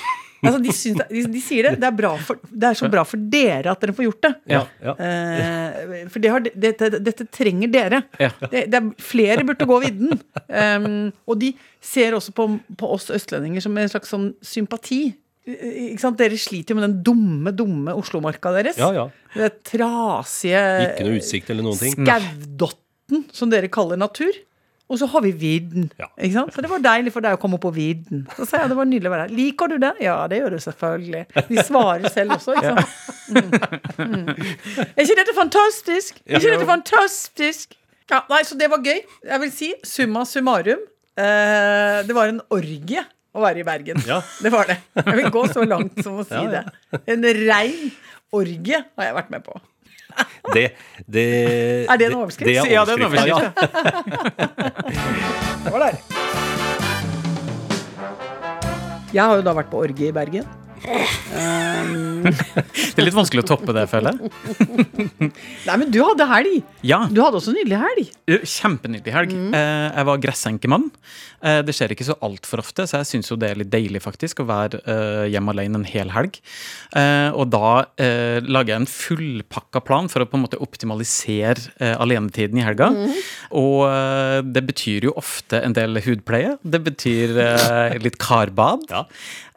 Altså, 0.45 0.59
de, 0.62 0.74
syns 0.75 1.00
de, 1.09 1.21
de 1.33 1.39
sier 1.41 1.65
det. 1.65 1.79
Det 1.81 1.88
er, 1.88 1.93
bra 1.97 2.12
for, 2.21 2.38
det 2.45 2.67
er 2.69 2.77
så 2.77 2.89
bra 2.93 3.01
for 3.07 3.21
dere 3.33 3.71
at 3.71 3.81
dere 3.81 3.95
får 3.97 4.05
gjort 4.05 4.25
det. 4.27 4.31
Ja, 4.53 4.59
ja. 4.86 4.93
Eh, 5.01 6.03
for 6.13 6.21
det 6.21 6.29
har, 6.33 6.50
dette, 6.53 6.89
dette 7.01 7.25
trenger 7.33 7.71
dere. 7.74 8.03
Ja. 8.21 8.29
Det, 8.43 8.67
det 8.69 8.81
er, 8.81 8.91
flere 9.01 9.45
burde 9.47 9.69
gå 9.69 9.79
vidden. 9.88 10.17
Um, 10.47 11.09
og 11.27 11.41
de 11.41 11.50
ser 11.83 12.15
også 12.15 12.31
på, 12.33 12.45
på 12.79 12.88
oss 12.93 13.09
østlendinger 13.13 13.62
som 13.62 13.75
en 13.77 13.89
slags 13.91 14.13
sånn 14.13 14.29
sympati. 14.45 15.09
Eh? 15.47 16.11
Dere 16.19 16.37
sliter 16.41 16.73
jo 16.73 16.79
med 16.79 16.89
den 16.89 16.97
dumme, 17.07 17.53
dumme 17.55 17.93
Oslomarka 17.95 18.51
deres. 18.57 18.77
ja, 18.81 18.91
ja. 18.95 19.07
Det 19.37 19.51
trasige 19.67 20.59
Ikke 20.83 21.05
noe 21.05 21.19
utsikt 21.21 21.49
eller 21.53 21.63
noen 21.67 21.77
ting. 21.77 21.93
skaudotten, 21.93 23.25
som 23.31 23.51
dere 23.51 23.69
kaller 23.71 23.99
natur. 23.99 24.33
Og 24.87 24.95
så 25.01 25.07
har 25.11 25.21
vi 25.25 25.33
vidden. 25.35 25.89
Ja. 25.99 26.07
Ikke 26.15 26.33
sant? 26.33 26.53
Så 26.55 26.63
det 26.63 26.69
var 26.71 26.79
deilig 26.79 27.11
for 27.11 27.23
deg 27.25 27.35
å 27.35 27.39
komme 27.41 27.57
på 27.59 27.73
vidden. 27.75 28.21
Så 28.37 28.45
sa 28.47 28.61
jeg 28.61 28.71
det 28.71 28.77
var 28.79 28.87
nydelig 28.87 29.09
å 29.09 29.13
være 29.13 29.25
her. 29.25 29.33
Liker 29.35 29.67
du 29.73 29.75
det? 29.83 29.89
Ja, 29.99 30.15
det 30.31 30.39
gjør 30.39 30.55
du 30.55 30.59
selvfølgelig. 30.63 31.23
De 31.49 31.65
svarer 31.67 32.07
selv 32.13 32.37
også, 32.37 32.55
ikke 32.55 32.71
sant. 32.71 32.93
Mm. 33.27 33.49
Mm. 33.97 34.29
Er 34.95 35.03
ikke 35.03 35.17
dette 35.19 35.35
fantastisk? 35.35 36.21
Er 36.23 36.39
ikke 36.39 36.53
dette 36.55 36.69
fantastisk? 36.69 37.75
Ja, 38.07 38.21
nei, 38.31 38.39
så 38.47 38.55
det 38.55 38.69
var 38.71 38.79
gøy. 38.79 39.01
Jeg 39.27 39.43
vil 39.43 39.51
si 39.51 39.73
summa 39.83 40.23
summarum. 40.27 40.85
Eh, 41.19 41.99
det 42.07 42.15
var 42.15 42.31
en 42.31 42.39
orgie 42.55 43.03
å 43.38 43.39
være 43.46 43.60
i 43.62 43.65
Bergen. 43.67 43.98
Ja. 44.08 44.17
Det 44.44 44.50
var 44.53 44.63
det. 44.70 44.77
Jeg 44.98 45.15
vil 45.22 45.29
gå 45.34 45.44
så 45.53 45.62
langt 45.67 45.96
som 46.03 46.13
å 46.22 46.24
si 46.27 46.34
Ja, 46.36 46.41
ja. 46.50 46.62
det. 46.65 46.72
En 47.13 47.22
rein 47.38 47.91
orgie 48.36 48.79
har 48.98 49.03
jeg 49.12 49.15
vært 49.22 49.32
med 49.38 49.41
på. 49.46 49.53
Det, 50.53 50.65
det, 51.06 51.25
Er 51.91 51.96
det 52.01 52.06
en 52.10 52.17
overskrift? 52.24 52.48
Det 52.50 52.53
Ja, 52.74 52.82
det 52.88 52.91
er 52.96 52.98
en 52.98 53.06
overskriften, 53.06 53.29
ja. 53.29 53.38
Det 55.67 55.72
var 55.74 55.79
der. 55.88 55.96
Jeg 59.13 59.24
har 59.24 59.36
jo 59.39 59.44
da 59.46 59.53
vært 59.56 59.70
på 59.72 59.77
orgie 59.86 60.10
i 60.10 60.15
Bergen. 60.15 60.46
Det 62.98 63.01
er 63.01 63.07
litt 63.07 63.17
vanskelig 63.17 63.46
å 63.46 63.48
toppe 63.53 63.75
det, 63.75 63.86
føler 63.91 64.15
jeg. 64.17 64.31
Nei, 65.67 65.75
men 65.77 65.89
du 65.93 66.00
hadde 66.03 66.27
helg. 66.29 66.60
Ja. 66.86 67.03
Du 67.12 67.22
hadde 67.24 67.39
også 67.39 67.53
nydelig 67.55 67.79
helg. 67.81 68.13
Kjempenydelig 68.43 69.13
helg. 69.15 69.34
Mm. 69.38 69.55
jeg 69.55 70.07
var 70.10 70.22
gressenkemann. 70.24 70.88
Eh, 71.46 71.60
det 71.65 71.75
skjer 71.75 71.93
ikke 71.93 72.07
så 72.07 72.15
altfor 72.25 72.63
ofte, 72.63 72.88
så 72.89 73.01
jeg 73.01 73.10
syns 73.12 73.29
jo 73.29 73.38
det 73.38 73.51
er 73.51 73.60
litt 73.62 73.69
deilig 73.69 74.01
faktisk 74.01 74.41
å 74.41 74.48
være 74.50 74.79
eh, 74.89 75.25
hjemme 75.34 75.53
alene 75.53 75.81
en 75.81 75.88
hel 75.88 76.12
helg. 76.15 76.39
Eh, 76.98 77.29
og 77.29 77.51
da 77.53 77.72
eh, 78.01 78.39
lager 78.46 78.74
jeg 78.74 78.81
en 78.81 78.89
fullpakka 78.89 79.84
plan 79.86 80.10
for 80.10 80.24
å 80.24 80.29
på 80.29 80.39
en 80.39 80.46
måte 80.48 80.62
optimalisere 80.63 81.69
eh, 81.77 81.93
alenetiden 81.93 82.62
i 82.62 82.65
helga. 82.65 82.89
Og 83.57 83.86
eh, 83.86 84.39
det 84.46 84.65
betyr 84.72 85.10
jo 85.10 85.15
ofte 85.19 85.62
en 85.62 85.77
del 85.77 86.01
hudpleie. 86.07 86.55
Det 86.63 86.81
betyr 86.88 87.38
eh, 87.43 87.98
litt 88.01 88.17
karbad. 88.22 88.88
Ja. 88.89 89.05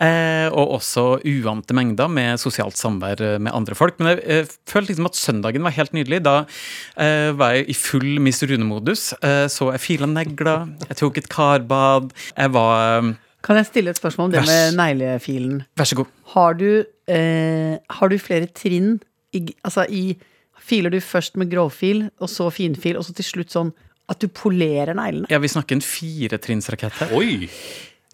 Eh, 0.00 0.48
og 0.50 0.76
også 0.78 1.06
uante 1.28 1.76
mengder 1.76 2.12
med 2.12 2.40
sosialt 2.60 2.78
samvær 2.78 3.20
eh, 3.24 3.38
med 3.40 3.52
andre 3.54 3.74
folk. 3.74 3.98
Men 3.98 4.12
jeg 4.14 4.20
jeg 4.40 4.48
følte 4.68 4.92
liksom 4.92 5.08
at 5.08 5.16
søndagen 5.16 5.64
var 5.64 5.74
helt 5.74 5.92
nydelig. 5.92 6.22
Da 6.24 6.44
eh, 6.96 7.32
var 7.36 7.54
jeg 7.56 7.68
i 7.70 7.74
full 7.74 8.20
Miss 8.20 8.42
Rune-modus. 8.42 9.12
Eh, 9.22 9.48
så 9.48 9.72
jeg 9.72 9.80
fila 9.80 10.06
negler, 10.06 10.68
jeg 10.88 10.96
tok 10.96 11.18
et 11.18 11.28
karbad. 11.28 12.12
Jeg 12.36 12.52
var 12.52 13.00
eh, 13.00 13.12
Kan 13.42 13.56
jeg 13.56 13.66
stille 13.66 13.90
et 13.90 13.96
spørsmål 13.96 14.28
om 14.28 14.32
det 14.32 14.42
Vær 14.42 14.50
med 14.50 14.76
neglefilen? 14.76 15.62
Vær 15.76 15.88
så 15.88 15.96
god. 15.96 16.10
Har 16.34 16.54
du, 16.54 16.84
eh, 17.08 17.78
har 17.90 18.08
du 18.08 18.18
flere 18.18 18.46
trinn 18.46 19.00
i, 19.32 19.46
altså 19.64 19.86
i 19.88 20.18
Filer 20.60 20.92
du 20.92 21.00
først 21.00 21.38
med 21.40 21.48
grovfil, 21.50 22.10
og 22.20 22.28
så 22.28 22.50
finfil, 22.52 22.98
og 23.00 23.02
så 23.02 23.14
til 23.16 23.24
slutt 23.24 23.50
sånn 23.50 23.70
at 24.12 24.20
du 24.20 24.28
polerer 24.28 24.92
neglene? 24.94 25.26
Ja, 25.32 25.40
vi 25.40 25.48
snakker 25.48 25.78
en 25.78 25.82
firetrinnsrakett 25.82 26.98
her. 27.00 27.14
Oi! 27.16 27.48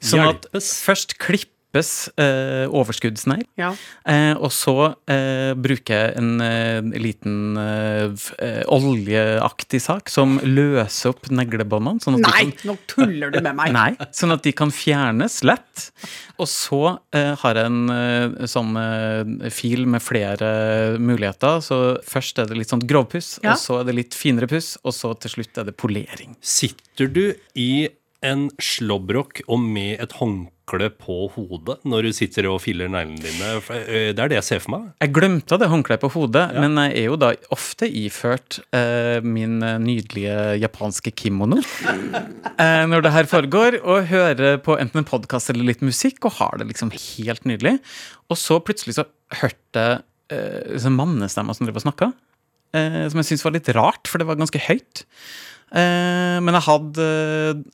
Sånn 0.00 0.22
at 0.22 0.46
først 0.54 1.16
først 1.18 1.55
klippes 1.76 2.08
eh, 2.18 2.66
overskuddsnegl. 2.72 3.44
Ja. 3.60 3.70
Eh, 4.08 4.34
og 4.40 4.50
så 4.54 4.74
eh, 5.10 5.52
bruker 5.58 5.94
jeg 5.94 6.16
en 6.20 6.40
eh, 6.40 6.80
liten 7.00 7.56
eh, 7.60 8.26
eh, 8.42 8.62
oljeaktig 8.72 9.80
sak 9.84 10.08
som 10.12 10.38
løser 10.42 11.12
opp 11.12 11.28
neglebåndene. 11.30 12.00
Sånn 12.02 12.18
at 12.18 12.24
de 12.24 12.30
Nei, 12.32 12.44
kan 12.56 12.70
nå 12.72 12.76
tuller 12.90 13.30
du 13.34 13.40
med 13.44 13.56
meg! 13.58 13.72
Nei, 13.76 13.90
sånn 14.16 14.34
at 14.36 14.44
de 14.46 14.52
kan 14.56 14.72
fjernes 14.74 15.40
lett. 15.46 15.88
Og 16.40 16.48
så 16.50 16.80
eh, 17.16 17.34
har 17.42 17.60
jeg 17.60 17.70
en 17.70 18.48
sånn 18.50 18.72
eh, 18.80 19.50
fil 19.54 19.86
med 19.90 20.04
flere 20.04 20.96
muligheter. 21.00 21.60
Så 21.64 21.80
først 22.06 22.40
er 22.42 22.50
det 22.50 22.58
litt 22.60 22.72
sånn 22.72 22.84
grovpuss, 22.86 23.36
Ja. 23.44 23.54
og 23.54 23.60
så 23.60 23.80
er 23.80 23.88
det 23.90 23.96
litt 24.00 24.16
finere 24.16 24.48
puss, 24.50 24.74
og 24.84 24.94
så 24.96 25.12
til 25.20 25.36
slutt 25.38 25.60
er 25.62 25.68
det 25.70 25.76
polering. 25.78 26.36
Sitter 26.40 27.10
du 27.12 27.24
i 27.58 27.88
en 28.24 28.46
slåbrok 28.62 29.42
og 29.46 29.60
med 29.60 30.00
et 30.00 30.14
håndkle 30.18 30.88
på 30.98 31.16
hodet 31.34 31.76
når 31.86 32.08
du 32.08 32.12
sitter 32.16 32.48
og 32.50 32.60
filler 32.64 32.88
neglene 32.90 33.20
dine? 33.22 33.50
Eh, 33.76 34.10
Det 34.16 34.22
er 34.24 34.32
det 34.32 34.38
jeg 34.38 34.46
ser 34.48 34.62
for 34.64 34.74
meg. 34.76 34.88
Jeg 35.04 35.12
glemte 35.14 35.58
det 35.60 35.68
håndkleet 35.70 36.02
på 36.02 36.10
hodet, 36.14 36.46
men 36.56 36.74
jeg 36.80 36.96
er 37.02 37.06
jo 37.10 37.18
da 37.20 37.32
ofte 37.54 37.86
iført 37.86 38.58
eh, 38.74 39.20
min 39.22 39.60
eh, 39.62 39.76
nydelige 39.82 40.56
japanske 40.62 41.12
kimono 41.14 41.60
eh, 42.62 42.84
når 42.88 43.04
det 43.06 43.14
her 43.14 43.30
foregår, 43.30 43.80
og 43.84 44.08
hører 44.10 44.58
på 44.64 44.78
enten 44.80 45.02
en 45.04 45.08
podkast 45.08 45.52
eller 45.52 45.68
litt 45.68 45.84
musikk, 45.84 46.24
og 46.26 46.38
har 46.40 46.58
det 46.58 46.70
liksom 46.72 46.90
helt 46.96 47.44
nydelig. 47.48 47.76
Og 48.32 48.40
så 48.40 48.58
plutselig 48.64 48.96
så 48.98 49.06
hørte 49.42 49.86
jeg 49.86 50.80
eh, 50.80 50.88
mannestemmer 50.90 51.54
som 51.54 51.68
drev 51.68 51.78
og 51.78 51.84
snakka, 51.86 52.10
eh, 52.74 53.04
som 53.12 53.20
jeg 53.22 53.30
syntes 53.30 53.44
var 53.46 53.54
litt 53.54 53.70
rart, 53.76 54.08
for 54.10 54.18
det 54.18 54.26
var 54.26 54.40
ganske 54.40 54.62
høyt. 54.66 55.04
Eh, 55.76 56.38
men 56.40 56.56
jeg 56.56 56.66
hadde 56.70 57.08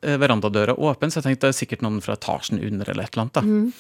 eh, 0.02 0.16
verandadøra 0.18 0.74
åpen, 0.74 1.12
så 1.12 1.20
jeg 1.20 1.28
tenkte 1.28 1.48
det 1.48 1.54
er 1.54 1.60
sikkert 1.60 1.84
noen 1.86 2.00
fra 2.02 2.16
etasjen 2.18 2.58
under 2.58 2.90
eller 2.90 3.06
et 3.06 3.14
eller 3.14 3.26
annet. 3.26 3.38
da. 3.38 3.76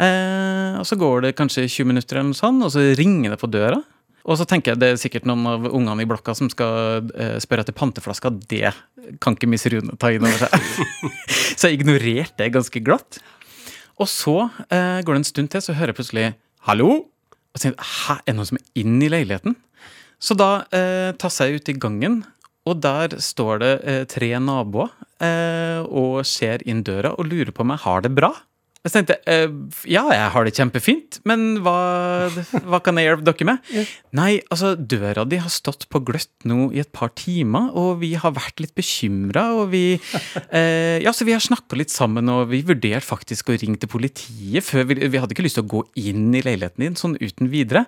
Eh, 0.00 0.80
og 0.80 0.86
så 0.88 0.98
går 0.98 1.26
det 1.26 1.36
kanskje 1.38 1.68
20 1.68 1.90
minutter, 1.92 2.18
eller 2.18 2.32
noe 2.32 2.38
sånt, 2.38 2.64
og 2.66 2.72
så 2.74 2.84
ringer 2.98 3.34
det 3.34 3.40
på 3.42 3.50
døra. 3.52 3.80
Og 4.28 4.36
så 4.36 4.44
tenker 4.48 4.72
jeg 4.74 4.80
det 4.82 4.90
er 4.92 5.00
sikkert 5.00 5.26
noen 5.28 5.46
av 5.48 5.68
ungene 5.70 6.04
i 6.04 6.08
blokka 6.08 6.34
som 6.36 6.50
skal 6.52 7.08
eh, 7.14 7.38
spørre 7.40 7.64
etter 7.64 7.76
panteflasker. 7.76 8.36
Det 8.50 8.72
kan 9.22 9.36
ikke 9.36 9.48
Miss 9.48 9.64
Rune 9.72 9.96
ta 10.00 10.10
inn 10.12 10.26
over 10.26 10.44
seg. 10.44 10.98
så 11.58 11.70
jeg 11.70 11.80
ignorerte 11.80 12.42
det 12.42 12.52
ganske 12.54 12.82
glatt. 12.84 13.20
Og 14.00 14.08
så 14.08 14.36
eh, 14.68 15.00
går 15.04 15.16
det 15.16 15.22
en 15.22 15.30
stund 15.30 15.52
til, 15.52 15.64
så 15.64 15.76
hører 15.76 15.92
jeg 15.92 16.00
plutselig 16.00 16.26
'hallo'. 16.66 17.00
Og 17.50 17.58
så 17.58 17.64
tenker 17.64 17.80
jeg, 17.80 17.90
Hæ, 17.90 18.14
er 18.20 18.30
det 18.30 18.36
noen 18.36 18.50
som 18.50 18.60
er 18.60 18.82
inne 18.82 19.04
i 19.06 19.12
leiligheten? 19.12 19.56
Så 20.20 20.36
da 20.36 20.50
eh, 20.76 21.10
tasser 21.18 21.48
jeg 21.48 21.60
ut 21.60 21.72
i 21.72 21.78
gangen, 21.80 22.20
og 22.68 22.82
der 22.84 23.16
står 23.22 23.62
det 23.62 23.72
eh, 23.88 24.04
tre 24.10 24.34
naboer 24.42 24.92
eh, 25.22 25.80
og 25.86 26.20
ser 26.28 26.64
inn 26.68 26.84
døra 26.86 27.14
og 27.16 27.28
lurer 27.30 27.52
på 27.54 27.64
om 27.64 27.74
jeg 27.74 27.84
har 27.86 28.04
det 28.04 28.14
bra. 28.16 28.34
Jeg 28.80 28.94
tenkte 28.94 29.16
eh, 29.28 29.50
ja, 29.92 30.06
jeg 30.08 30.28
har 30.32 30.46
det 30.46 30.54
kjempefint, 30.56 31.18
men 31.28 31.58
hva, 31.60 32.30
hva 32.64 32.78
kan 32.80 32.96
jeg 32.96 33.10
hjelpe 33.10 33.26
dere 33.28 33.46
med? 33.50 33.72
Nei, 34.16 34.30
altså, 34.48 34.72
døra 34.72 35.26
di 35.28 35.36
har 35.42 35.52
stått 35.52 35.84
på 35.92 36.00
gløtt 36.08 36.46
nå 36.48 36.70
i 36.72 36.80
et 36.80 36.88
par 36.96 37.12
timer, 37.12 37.68
og 37.76 38.00
vi 38.00 38.14
har 38.16 38.32
vært 38.38 38.62
litt 38.64 38.72
bekymra, 38.78 39.50
og 39.60 39.74
vi 39.74 39.84
eh, 40.56 40.96
Ja, 41.04 41.12
så 41.12 41.28
vi 41.28 41.36
har 41.36 41.44
snakka 41.44 41.76
litt 41.76 41.92
sammen, 41.92 42.32
og 42.32 42.48
vi 42.54 42.62
vurderte 42.64 43.04
faktisk 43.04 43.52
å 43.52 43.58
ringe 43.60 43.76
til 43.80 43.92
politiet 43.92 44.64
før 44.64 44.88
vi 44.88 44.96
Vi 45.02 45.20
hadde 45.20 45.36
ikke 45.36 45.44
lyst 45.44 45.60
til 45.60 45.68
å 45.68 45.72
gå 45.76 45.84
inn 46.00 46.32
i 46.32 46.44
leiligheten 46.46 46.86
din 46.86 46.96
sånn 46.96 47.20
uten 47.20 47.52
videre. 47.52 47.84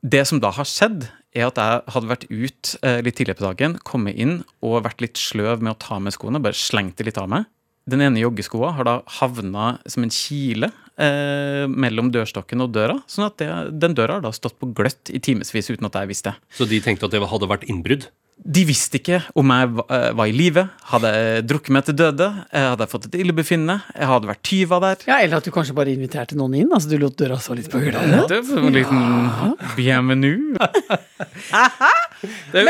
Det 0.00 0.24
som 0.28 0.40
da 0.40 0.48
har 0.56 0.68
skjedd, 0.68 1.10
er 1.36 1.50
at 1.50 1.60
jeg 1.60 1.82
hadde 1.94 2.10
vært 2.10 2.26
ut 2.30 2.72
eh, 2.82 3.00
litt 3.04 3.18
tidligere 3.18 3.38
på 3.40 3.46
dagen, 3.50 3.76
kommet 3.86 4.16
inn 4.16 4.40
og 4.64 4.82
vært 4.86 5.04
litt 5.04 5.20
sløv 5.20 5.62
med 5.62 5.74
å 5.74 5.80
ta 5.82 6.00
med 6.02 6.16
skoene, 6.16 6.42
bare 6.42 6.56
slengt 6.56 6.96
det 6.98 7.10
litt 7.10 7.20
av 7.20 7.28
meg. 7.32 7.46
Den 7.86 8.02
ene 8.02 8.22
joggeskoa 8.22 8.72
har 8.74 8.88
da 8.88 8.96
havna 9.20 9.76
som 9.86 10.02
en 10.06 10.12
kile 10.12 10.72
eh, 10.98 11.64
mellom 11.70 12.10
dørstokken 12.14 12.62
og 12.64 12.72
døra. 12.74 12.98
sånn 13.10 13.28
at 13.28 13.38
det, 13.40 13.48
den 13.80 13.96
døra 13.96 14.18
har 14.18 14.26
da 14.26 14.32
stått 14.34 14.58
på 14.60 14.70
gløtt 14.76 15.10
i 15.12 15.20
timevis 15.22 15.70
uten 15.72 15.88
at 15.88 15.98
jeg 16.02 16.12
visste. 16.12 16.36
Så 16.54 16.68
de 16.68 16.80
tenkte 16.84 17.08
at 17.08 17.16
det 17.16 17.24
hadde 17.26 17.50
vært 17.50 17.66
innbrudd? 17.70 18.08
De 18.36 18.66
visste 18.68 18.98
ikke 19.00 19.22
om 19.40 19.48
jeg 19.48 19.68
eh, 19.88 20.10
var 20.12 20.28
i 20.28 20.34
live, 20.36 20.66
hadde 20.92 21.08
jeg 21.14 21.44
drukket 21.48 21.72
meg 21.72 21.86
til 21.86 21.96
døde, 21.96 22.26
eh, 22.52 22.66
hadde 22.68 22.84
jeg 22.84 22.92
fått 22.92 23.06
et 23.08 23.16
illebefinnende, 23.22 23.78
jeg 23.96 24.10
hadde 24.10 24.28
vært 24.28 24.42
tyva 24.44 24.80
der. 24.84 25.06
Ja, 25.08 25.16
Eller 25.24 25.40
at 25.40 25.48
du 25.48 25.50
kanskje 25.54 25.74
bare 25.78 25.94
inviterte 25.96 26.36
noen 26.36 26.58
inn? 26.60 26.68
Altså 26.68 26.92
Du 26.92 26.98
lot 27.00 27.16
døra 27.16 27.38
stå 27.40 27.56
litt 27.56 27.70
på 27.72 27.80
gløtt? 27.80 28.36
En 28.36 28.76
liten 28.76 29.56
bienvenue. 29.78 30.52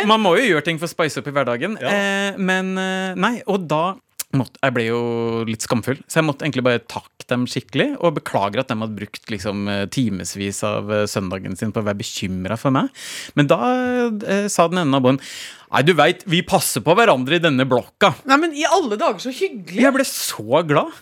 Man 0.07 0.23
må 0.23 0.37
jo 0.39 0.47
gjøre 0.53 0.65
ting 0.71 0.79
for 0.79 0.87
å 0.89 0.93
spice 0.95 1.21
opp 1.21 1.29
i 1.31 1.35
hverdagen. 1.35 1.77
Eh, 1.83 2.39
men 2.39 2.73
eh, 2.81 3.19
nei, 3.19 3.35
og 3.51 3.67
da 3.67 3.97
måtte, 4.39 4.61
Jeg 4.63 4.75
ble 4.77 4.85
jo 4.89 5.01
litt 5.49 5.65
skamfull, 5.67 5.99
så 6.07 6.21
jeg 6.21 6.27
måtte 6.29 6.47
egentlig 6.47 6.65
bare 6.67 6.83
takke 6.85 7.27
dem 7.31 7.47
skikkelig. 7.51 7.89
Og 8.01 8.17
beklager 8.21 8.63
at 8.63 8.71
de 8.71 8.79
hadde 8.81 8.99
brukt 8.99 9.33
liksom 9.33 9.67
eh, 9.73 9.85
timevis 9.93 10.63
av 10.67 10.93
eh, 10.93 11.07
søndagen 11.11 11.57
sin 11.59 11.75
på 11.75 11.83
å 11.83 11.87
være 11.89 12.01
bekymra 12.01 12.59
for 12.61 12.75
meg. 12.75 12.91
Men 13.39 13.51
da 13.51 13.59
eh, 13.67 14.47
sa 14.53 14.69
den 14.71 14.83
ene 14.85 14.93
naboen 14.95 15.21
Nei, 15.67 15.83
du 15.83 15.91
veit, 15.99 16.21
vi 16.31 16.45
passer 16.47 16.81
på 16.81 16.95
hverandre 16.95 17.37
i 17.37 17.43
denne 17.43 17.65
blokka. 17.69 18.13
Nei, 18.31 18.37
men 18.39 18.53
i 18.55 18.63
alle 18.71 18.95
dager, 18.97 19.19
så 19.21 19.33
hyggelig! 19.35 19.83
Jeg 19.83 19.93
ble 19.97 20.05
så 20.07 20.63
glad. 20.65 20.95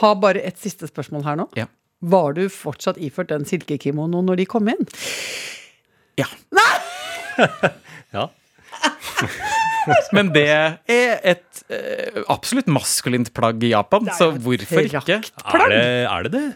Har 0.00 0.16
bare 0.20 0.42
et 0.42 0.58
siste 0.60 0.88
spørsmål 0.90 1.22
her 1.28 1.38
nå. 1.38 1.46
Ja. 1.56 1.68
Var 2.02 2.34
du 2.34 2.42
fortsatt 2.50 2.98
iført 2.98 3.30
den 3.30 3.46
silkekimonoen 3.46 4.26
når 4.26 4.42
de 4.42 4.48
kom 4.50 4.68
inn? 4.74 4.82
Ja. 6.20 6.28
Nei! 6.50 6.70
Ja. 8.12 8.26
Men 10.16 10.30
det 10.34 10.46
er 10.52 11.18
et 11.34 11.62
eh, 11.72 12.22
absolutt 12.32 12.68
maskulint 12.70 13.32
plagg 13.34 13.62
i 13.64 13.72
Japan, 13.72 14.06
så 14.16 14.30
hvorfor 14.34 14.84
ikke? 14.86 15.20
Er 15.22 15.68
det 15.72 15.82
er 15.82 16.28
det? 16.28 16.32
det? 16.36 16.46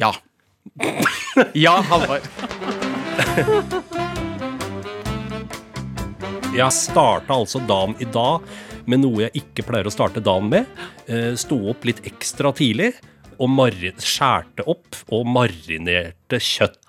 Ja. 0.00 0.12
Ja, 1.54 1.76
Halvard. 1.90 2.24
Jeg 6.54 6.70
starta 6.74 7.34
altså 7.34 7.60
dagen 7.66 7.96
i 8.02 8.06
dag 8.14 8.44
med 8.90 9.00
noe 9.02 9.24
jeg 9.24 9.42
ikke 9.42 9.64
pleier 9.66 9.88
å 9.88 9.92
starte 9.92 10.22
dagen 10.24 10.50
med. 10.52 10.68
Eh, 11.08 11.32
Sto 11.40 11.58
opp 11.72 11.86
litt 11.88 12.02
ekstra 12.06 12.52
tidlig 12.56 12.92
og 13.38 13.50
skjærte 14.04 14.64
opp 14.70 14.96
og 15.12 15.26
marinerte 15.26 16.38
kjøtt. 16.40 16.80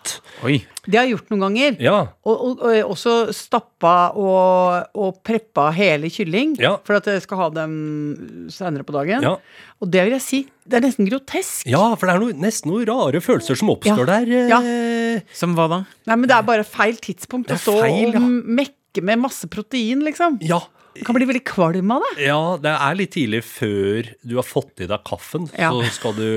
Oi. 0.45 0.60
Det 0.86 0.99
har 0.99 1.08
jeg 1.08 1.15
gjort 1.15 1.31
noen 1.34 1.41
ganger. 1.47 1.77
Ja, 1.81 1.95
Og, 2.29 2.36
og, 2.45 2.60
og 2.62 2.91
også 2.93 3.13
stappa 3.34 4.12
og, 4.13 4.91
og 4.93 5.15
preppa 5.25 5.71
hele 5.73 6.12
kylling 6.13 6.53
Ja. 6.62 6.75
for 6.86 6.99
at 6.99 7.05
jeg 7.10 7.23
skal 7.23 7.38
ha 7.41 7.47
dem 7.49 8.47
senere 8.53 8.86
på 8.86 8.93
dagen. 8.93 9.23
ja. 9.25 9.36
Og 9.81 9.89
det 9.91 10.03
vil 10.05 10.13
jeg 10.15 10.21
si, 10.23 10.38
det 10.65 10.77
er 10.77 10.86
nesten 10.86 11.10
grotesk. 11.10 11.65
ja, 11.67 11.81
for 11.95 12.08
det 12.08 12.13
er 12.15 12.21
noe, 12.21 12.34
nesten 12.45 12.71
noen 12.71 12.86
rare 12.88 13.19
følelser 13.21 13.58
som 13.60 13.73
oppstår 13.73 14.05
Ja. 14.08 14.19
der. 14.21 14.62
eh. 14.62 15.21
Som 15.34 15.55
hva 15.58 15.67
da? 15.69 15.81
Nei, 16.08 16.15
men 16.15 16.29
det 16.29 16.38
er 16.38 16.43
bare 16.47 16.63
feil 16.63 16.95
tidspunkt 17.01 17.47
Det 17.49 17.58
å 17.58 17.60
er 17.60 17.65
stå 17.65 17.75
feil, 17.81 18.13
ja. 18.13 18.19
og 18.21 18.29
mekke 18.62 19.03
med 19.03 19.19
masse 19.19 19.47
protein, 19.51 20.05
liksom. 20.05 20.38
Ja. 20.45 20.62
Kan 21.03 21.17
bli 21.17 21.27
veldig 21.27 21.43
kvalm 21.47 21.91
av 21.91 22.03
det. 22.05 22.27
Ja, 22.29 22.55
det 22.62 22.71
er 22.71 22.95
litt 22.95 23.12
tidlig 23.15 23.41
før 23.43 24.08
du 24.23 24.38
har 24.38 24.47
fått 24.47 24.86
i 24.86 24.88
deg 24.88 25.03
kaffen. 25.08 25.49
Ja. 25.60 25.73
Så 25.73 25.97
skal 25.97 26.15
du 26.15 26.29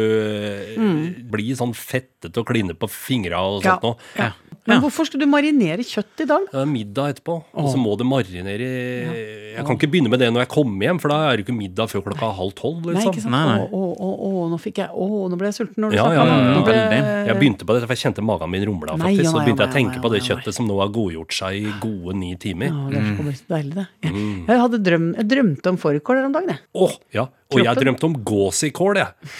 mm. 0.81 1.03
bli 1.31 1.53
sånn 1.59 1.77
fettete 1.79 2.42
og 2.42 2.51
kline 2.51 2.75
på 2.75 2.90
fingra 2.90 3.44
og 3.47 3.62
Ja. 3.62 3.77
sånt 3.77 3.87
noe. 3.87 4.11
Ja. 4.18 4.33
Men 4.68 4.83
hvorfor 4.85 5.07
skal 5.09 5.20
du 5.22 5.26
marinere 5.26 5.83
kjøtt 5.87 6.20
i 6.22 6.26
dag? 6.28 6.44
Det 6.52 6.61
er 6.61 6.68
middag 6.68 7.14
etterpå, 7.14 7.35
og 7.57 7.68
så 7.72 7.78
må 7.81 7.94
det 7.98 8.07
marinere 8.07 8.66
i 8.68 9.54
Jeg 9.57 9.64
kan 9.66 9.78
ikke 9.78 9.88
begynne 9.90 10.11
med 10.12 10.20
det 10.20 10.28
når 10.31 10.44
jeg 10.44 10.50
kommer 10.52 10.85
hjem, 10.87 11.00
for 11.02 11.09
da 11.12 11.18
er 11.31 11.38
det 11.40 11.46
ikke 11.46 11.57
middag 11.57 11.88
før 11.90 12.04
klokka 12.07 12.28
halv 12.37 12.52
tolv. 12.59 12.85
Nei, 12.87 12.94
Liksom. 12.98 13.12
ikke 13.16 13.24
sant? 13.24 13.33
Nei, 13.35 13.44
nei. 13.48 13.64
Å, 13.72 13.81
å, 13.96 14.11
å, 14.28 14.31
nå 14.52 14.59
fikk 14.62 14.83
jeg 14.85 14.90
Å, 14.92 15.09
nå 15.33 15.38
ble 15.40 15.48
jeg 15.50 15.57
sulten 15.59 15.83
når 15.87 15.90
du 15.90 15.96
Ja, 15.98 16.04
snakket 16.04 16.20
ja, 16.20 16.37
ja, 16.37 16.52
ja, 16.52 16.62
ble- 16.68 17.26
Jeg 17.33 17.38
begynte 17.40 17.64
på 17.66 17.74
det, 17.78 17.83
for 17.88 17.94
jeg 17.96 18.02
kjente 18.04 18.22
magen 18.28 18.52
min 18.52 18.66
rumla, 18.68 18.94
Nei, 19.00 19.09
faktisk. 19.16 19.24
ja, 19.24 19.31
Så 19.33 19.38
nei, 19.40 19.44
begynte 19.48 19.64
jeg 19.64 19.68
å 19.68 19.72
ja, 19.72 19.72
nei, 19.72 19.78
tenke 19.81 20.04
på 20.04 20.12
det 20.12 20.20
nei, 20.20 20.22
nei. 20.22 20.28
kjøttet 20.28 20.59
som 20.61 20.68
nå 20.68 20.78
har 20.83 20.92
godgjort 20.98 21.33
seg 21.40 21.59
i 21.59 21.72
gode 21.83 22.14
ni 22.20 22.31
timer. 22.37 22.68
Ja, 22.70 22.85
det 22.92 23.00
er 23.00 23.09
så 23.09 23.35
så 23.40 23.54
deilig, 23.57 23.74
det. 23.81 23.87
Jeg, 24.04 24.12
Mm. 24.18 24.46
jeg, 24.48 24.59
hadde 24.62 24.78
drøm, 24.85 25.09
jeg 25.16 25.26
drømte 25.33 25.66
om 25.72 25.76
fårikål 25.78 26.16
her 26.20 26.24
om 26.28 26.33
dagen, 26.33 26.48
jeg. 26.54 26.61
Åh, 26.74 26.94
ja. 27.14 27.26
Og 27.49 27.63
jeg 27.65 27.81
drømte 27.81 28.05
om 28.05 28.15
gåsikål, 28.29 28.99
jeg. 29.01 29.37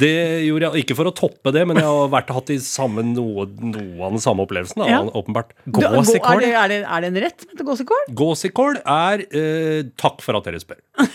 Det 0.00 0.12
gjorde 0.46 0.70
jeg 0.70 0.84
ikke 0.86 0.94
for 0.96 1.10
å 1.10 1.12
toppe 1.12 1.52
det, 1.52 1.66
men 1.68 1.76
jeg 1.76 1.84
har 1.84 2.08
vært 2.14 2.30
hatt 2.32 2.52
samme, 2.64 3.04
noe, 3.04 3.44
noe 3.60 4.06
av 4.06 4.14
den 4.16 4.22
samme 4.24 4.46
opplevelsen, 4.46 4.80
da, 4.80 4.88
Ja. 4.88 5.02
åpenbart. 5.04 5.52
Gåsikål? 5.68 6.40
Er 6.40 6.46
det, 6.46 6.52
er, 6.56 6.68
det, 6.72 6.78
er 6.88 7.04
det 7.04 7.10
en 7.12 7.20
rett 7.26 7.44
som 7.44 7.52
heter 7.52 7.68
gåsikål? 7.68 8.06
Gåsikål 8.22 8.80
er 8.80 9.26
eh, 9.28 9.82
Takk 10.00 10.24
for 10.24 10.40
at 10.40 10.48
dere 10.48 10.62
spør. 10.64 10.80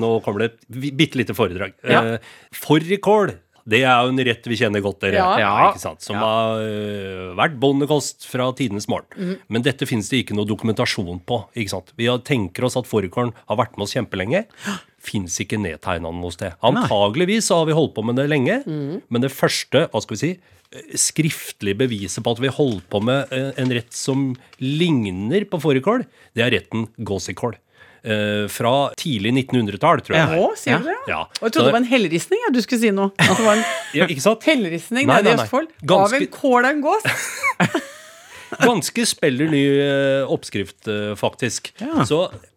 Nå 0.00 0.10
kommer 0.24 0.42
det 0.42 0.50
et 0.50 0.92
bitte 0.98 1.18
lite 1.22 1.34
foredrag. 1.38 1.76
Ja. 1.86 2.02
Eh, 2.16 2.34
Fårikål, 2.58 3.36
det 3.70 3.80
er 3.84 4.04
jo 4.04 4.12
en 4.12 4.22
rett 4.26 4.48
vi 4.50 4.58
kjenner 4.58 4.82
godt, 4.84 5.00
dere. 5.04 5.22
Ja. 5.40 5.70
Ikke 5.70 5.82
sant? 5.82 6.02
Som 6.04 6.18
har 6.20 6.60
eh, 6.64 7.30
vært 7.38 7.56
bondekost 7.62 8.26
fra 8.28 8.48
tidenes 8.56 8.88
morgen. 8.90 9.08
Mm. 9.16 9.34
Men 9.52 9.66
dette 9.66 9.88
finnes 9.88 10.10
det 10.10 10.24
ikke 10.24 10.36
noe 10.38 10.48
dokumentasjon 10.48 11.22
på. 11.26 11.42
ikke 11.54 11.74
sant? 11.74 11.92
Vi 12.00 12.08
tenker 12.26 12.66
oss 12.66 12.78
at 12.80 12.88
fårikålen 12.90 13.34
har 13.46 13.60
vært 13.60 13.78
med 13.78 13.86
oss 13.86 13.96
kjempelenge. 13.96 14.44
Fins 15.10 15.38
ikke 15.42 15.60
nedtegna 15.60 16.12
noe 16.12 16.34
sted. 16.34 16.56
Antageligvis 16.66 17.48
så 17.48 17.62
har 17.62 17.70
vi 17.70 17.76
holdt 17.76 17.94
på 17.96 18.04
med 18.04 18.18
det 18.20 18.26
lenge, 18.28 18.60
mm. 18.66 19.06
men 19.08 19.24
det 19.24 19.32
første 19.32 19.86
hva 19.88 20.02
skal 20.04 20.16
vi 20.16 20.20
si, 20.20 20.32
eh, 20.74 20.92
skriftlige 21.00 21.80
beviset 21.80 22.26
på 22.26 22.34
at 22.36 22.42
vi 22.42 22.52
holdt 22.52 22.84
på 22.92 23.00
med 23.06 23.32
eh, 23.32 23.48
en 23.60 23.72
rett 23.72 23.94
som 23.96 24.32
ligner 24.60 25.46
på 25.48 25.62
fårikål, 25.62 26.04
det 26.36 26.44
er 26.44 26.52
retten 26.58 26.90
gåsikål. 26.98 27.56
Eh, 28.02 28.46
fra 28.48 28.90
tidlig 28.96 29.34
1900-tall, 29.44 30.00
tror 30.00 30.16
jeg. 30.16 30.24
Ja. 30.32 30.40
Å, 30.40 30.54
sier 30.56 30.78
du 30.80 30.86
det? 30.88 30.94
Ja. 31.10 31.18
Og 31.36 31.42
jeg 31.44 31.52
trodde 31.52 31.66
det 31.68 31.74
var 31.74 31.82
en 31.82 31.90
helleristning 31.90 32.40
ja, 32.46 32.50
du 32.54 32.60
skulle 32.64 32.80
si 32.80 32.90
nå. 32.96 33.10
At 33.20 33.36
det 33.36 33.44
var 33.44 33.58
en 33.58 33.64
Ja, 33.98 34.06
ikke 34.08 34.24
sant? 34.24 34.46
helleristning 34.48 35.04
Nei, 35.10 35.18
nede 35.20 35.34
i. 35.34 35.40
Østfold. 35.42 35.68
Ganske- 35.84 36.16
Av 36.16 36.22
en 36.22 36.30
kål 36.38 36.60
og 36.64 36.70
en 36.70 36.80
gås. 36.86 37.08
Ganske 38.60 39.04
speller 39.06 39.46
ny 39.52 39.60
eh, 39.78 40.24
oppskrift, 40.26 40.88
eh, 40.90 41.12
faktisk. 41.14 41.68
Ja. 41.78 42.02
Så 42.08 42.16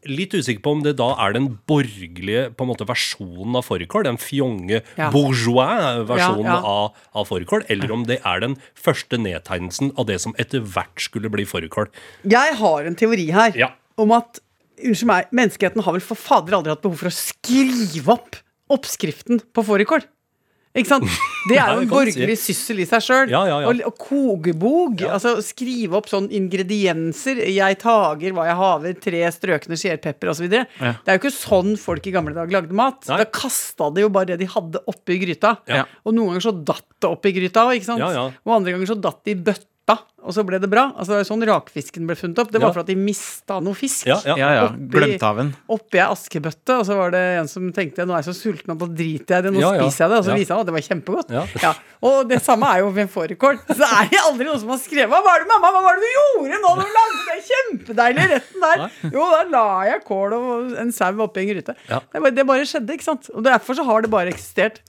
litt 0.10 0.34
usikker 0.34 0.64
på 0.66 0.72
om 0.74 0.82
det 0.82 0.96
da 0.98 1.12
er 1.22 1.36
den 1.36 1.52
borgerlige 1.70 2.48
på 2.58 2.66
en 2.66 2.72
måte 2.72 2.88
versjonen 2.90 3.60
av 3.60 3.68
fårikål, 3.68 4.08
den 4.08 4.18
fjonge 4.18 4.80
Ja. 4.98 5.12
bourgeois-versjonen 5.14 6.48
Ja, 6.50 6.56
ja. 6.56 6.74
av, 6.74 7.04
av 7.14 7.28
fårikål, 7.30 7.68
eller 7.70 7.94
om 7.94 8.08
det 8.10 8.18
er 8.26 8.42
den 8.42 8.58
første 8.74 9.20
nedtegnelsen 9.22 9.94
av 10.00 10.08
det 10.10 10.18
som 10.24 10.34
etter 10.42 10.66
hvert 10.66 10.98
skulle 11.06 11.30
bli 11.30 11.46
fårikål. 11.46 11.92
Jeg 12.26 12.58
har 12.64 12.90
en 12.90 12.96
teori 12.98 13.30
her 13.32 13.54
Ja. 13.62 13.70
om 13.98 14.12
at 14.18 14.40
Unnskyld 14.84 15.10
meg, 15.10 15.30
menneskeheten 15.36 15.86
har 15.86 15.96
vel 15.96 16.04
for 16.04 16.20
fader 16.20 16.58
aldri 16.60 16.74
hatt 16.74 16.84
behov 16.84 17.00
for 17.02 17.12
å 17.12 17.16
skrive 17.16 18.18
opp 18.18 18.42
oppskriften 18.74 19.42
på 19.54 19.64
fårikål? 19.68 20.04
Ikke 20.74 20.90
sant? 20.90 21.04
Det 21.46 21.58
er 21.62 21.76
jo 21.76 21.82
en 21.84 21.90
borgerlig 21.92 22.36
syssel 22.42 22.80
i 22.82 22.86
seg 22.90 23.04
sjøl. 23.06 23.30
Ja, 23.30 23.44
ja, 23.46 23.60
ja. 23.62 23.70
Og, 23.70 23.82
og 23.86 23.98
kogebog. 24.02 25.04
Altså 25.06 25.36
skrive 25.46 26.00
opp 26.00 26.08
sånn 26.10 26.32
ingredienser. 26.34 27.44
Jeg 27.54 27.78
tager 27.84 28.34
hva 28.34 28.48
jeg 28.50 28.58
haver, 28.58 28.96
tre 29.04 29.22
strøkne 29.36 29.78
skjærpepper 29.78 30.32
osv. 30.34 30.48
Ja. 30.50 30.64
Det 30.98 31.14
er 31.14 31.20
jo 31.20 31.22
ikke 31.22 31.34
sånn 31.36 31.76
folk 31.78 32.10
i 32.10 32.16
gamle 32.16 32.34
dager 32.34 32.58
lagde 32.58 32.78
mat. 32.78 33.06
Nei. 33.12 33.20
Da 33.22 33.30
kasta 33.30 33.92
de 33.94 34.08
jo 34.08 34.10
bare 34.14 34.32
det 34.32 34.40
de 34.42 34.50
hadde 34.50 34.82
oppi 34.90 35.20
gryta. 35.22 35.60
Og 36.08 36.16
noen 36.16 36.34
ganger 36.34 36.48
så 36.48 36.56
datt 36.74 36.88
det 36.98 37.12
oppi 37.12 37.36
gryta 37.38 37.68
ikke 37.78 37.92
sant? 37.92 38.34
Og 38.42 38.58
andre 38.58 38.74
ganger 38.74 38.90
så 38.96 38.98
datt 38.98 39.22
det 39.28 39.38
i 39.38 39.40
bøtta, 39.52 39.70
og 40.24 40.32
så 40.32 40.40
ble 40.48 40.56
det 40.64 40.70
bra. 40.72 40.86
Altså 40.96 41.12
det 41.12 41.16
var 41.18 41.24
jo 41.26 41.28
sånn 41.28 41.42
rakfisken 41.50 42.06
ble 42.08 42.16
funnet 42.16 42.38
opp. 42.40 42.50
Det 42.54 42.62
var 42.62 42.70
Ja. 42.70 42.74
for 42.74 42.80
at 42.80 42.88
de 42.88 42.96
mista 42.96 43.58
noe 43.60 43.74
fisk. 43.76 44.06
Ja, 44.08 44.16
ja. 44.24 44.38
Ja, 44.40 44.68
Glemte 44.72 45.24
av 45.28 45.40
en. 45.42 45.50
Oppi 45.68 46.00
ei 46.00 46.06
askebøtte, 46.08 46.78
og 46.80 46.86
så 46.88 46.96
var 46.96 47.12
det 47.12 47.20
en 47.42 47.48
som 47.52 47.66
tenkte 47.76 48.06
nå 48.08 48.16
er 48.16 48.24
jeg 48.24 48.30
så 48.32 48.36
sulten 48.40 48.72
at 48.72 48.80
nå 48.80 48.88
driter 48.96 49.36
jeg 49.36 49.40
i 49.44 49.48
det, 49.50 49.52
nå 49.52 49.60
Ja, 49.60 49.74
ja. 49.76 49.82
spiser 49.84 50.06
jeg 50.06 50.10
det. 50.14 50.18
Og 50.20 50.24
så 50.24 50.32
Ja. 50.32 50.36
viser 50.40 50.54
han 50.56 50.60
at 50.64 50.66
det 50.72 50.76
var 50.78 50.86
kjempegodt. 50.88 51.30
Ja. 51.62 51.74
Og 52.02 52.30
det 52.30 52.40
samme 52.42 52.64
er 52.72 52.80
jo 52.80 52.90
ved 52.96 53.10
fårikål. 53.12 53.60
Så 53.76 53.84
er 53.84 54.08
det 54.10 54.22
aldri 54.24 54.46
noen 54.48 54.60
som 54.64 54.70
har 54.70 54.80
skrevet 54.80 55.10
Hva 55.12 55.20
var 55.28 55.44
det, 55.44 55.48
mamma, 55.52 55.68
hva 55.76 55.84
var 55.84 56.00
det 56.00 56.08
du 56.08 56.12
gjorde 56.16 56.62
nå 56.64 56.72
når 56.80 56.88
du 56.88 56.96
lagde 56.96 57.28
den 57.28 57.44
kjempedeilige 57.52 58.30
retten 58.32 58.62
der? 58.64 58.90
Jo, 59.12 59.28
da 59.36 59.44
la 59.52 59.84
jeg 59.92 60.06
kål 60.08 60.34
og 60.40 60.80
en 60.80 60.92
sau 60.96 61.12
oppi 61.20 61.44
en 61.44 61.52
gryte. 61.52 61.76
Ja. 61.90 62.00
Det, 62.00 62.22
bare, 62.24 62.32
det 62.32 62.48
bare 62.48 62.64
skjedde, 62.64 62.96
ikke 62.96 63.04
sant? 63.12 63.28
Og 63.36 63.44
derfor 63.44 63.76
så 63.76 63.84
har 63.84 64.02
det 64.02 64.10
bare 64.10 64.32
eksistert. 64.32 64.80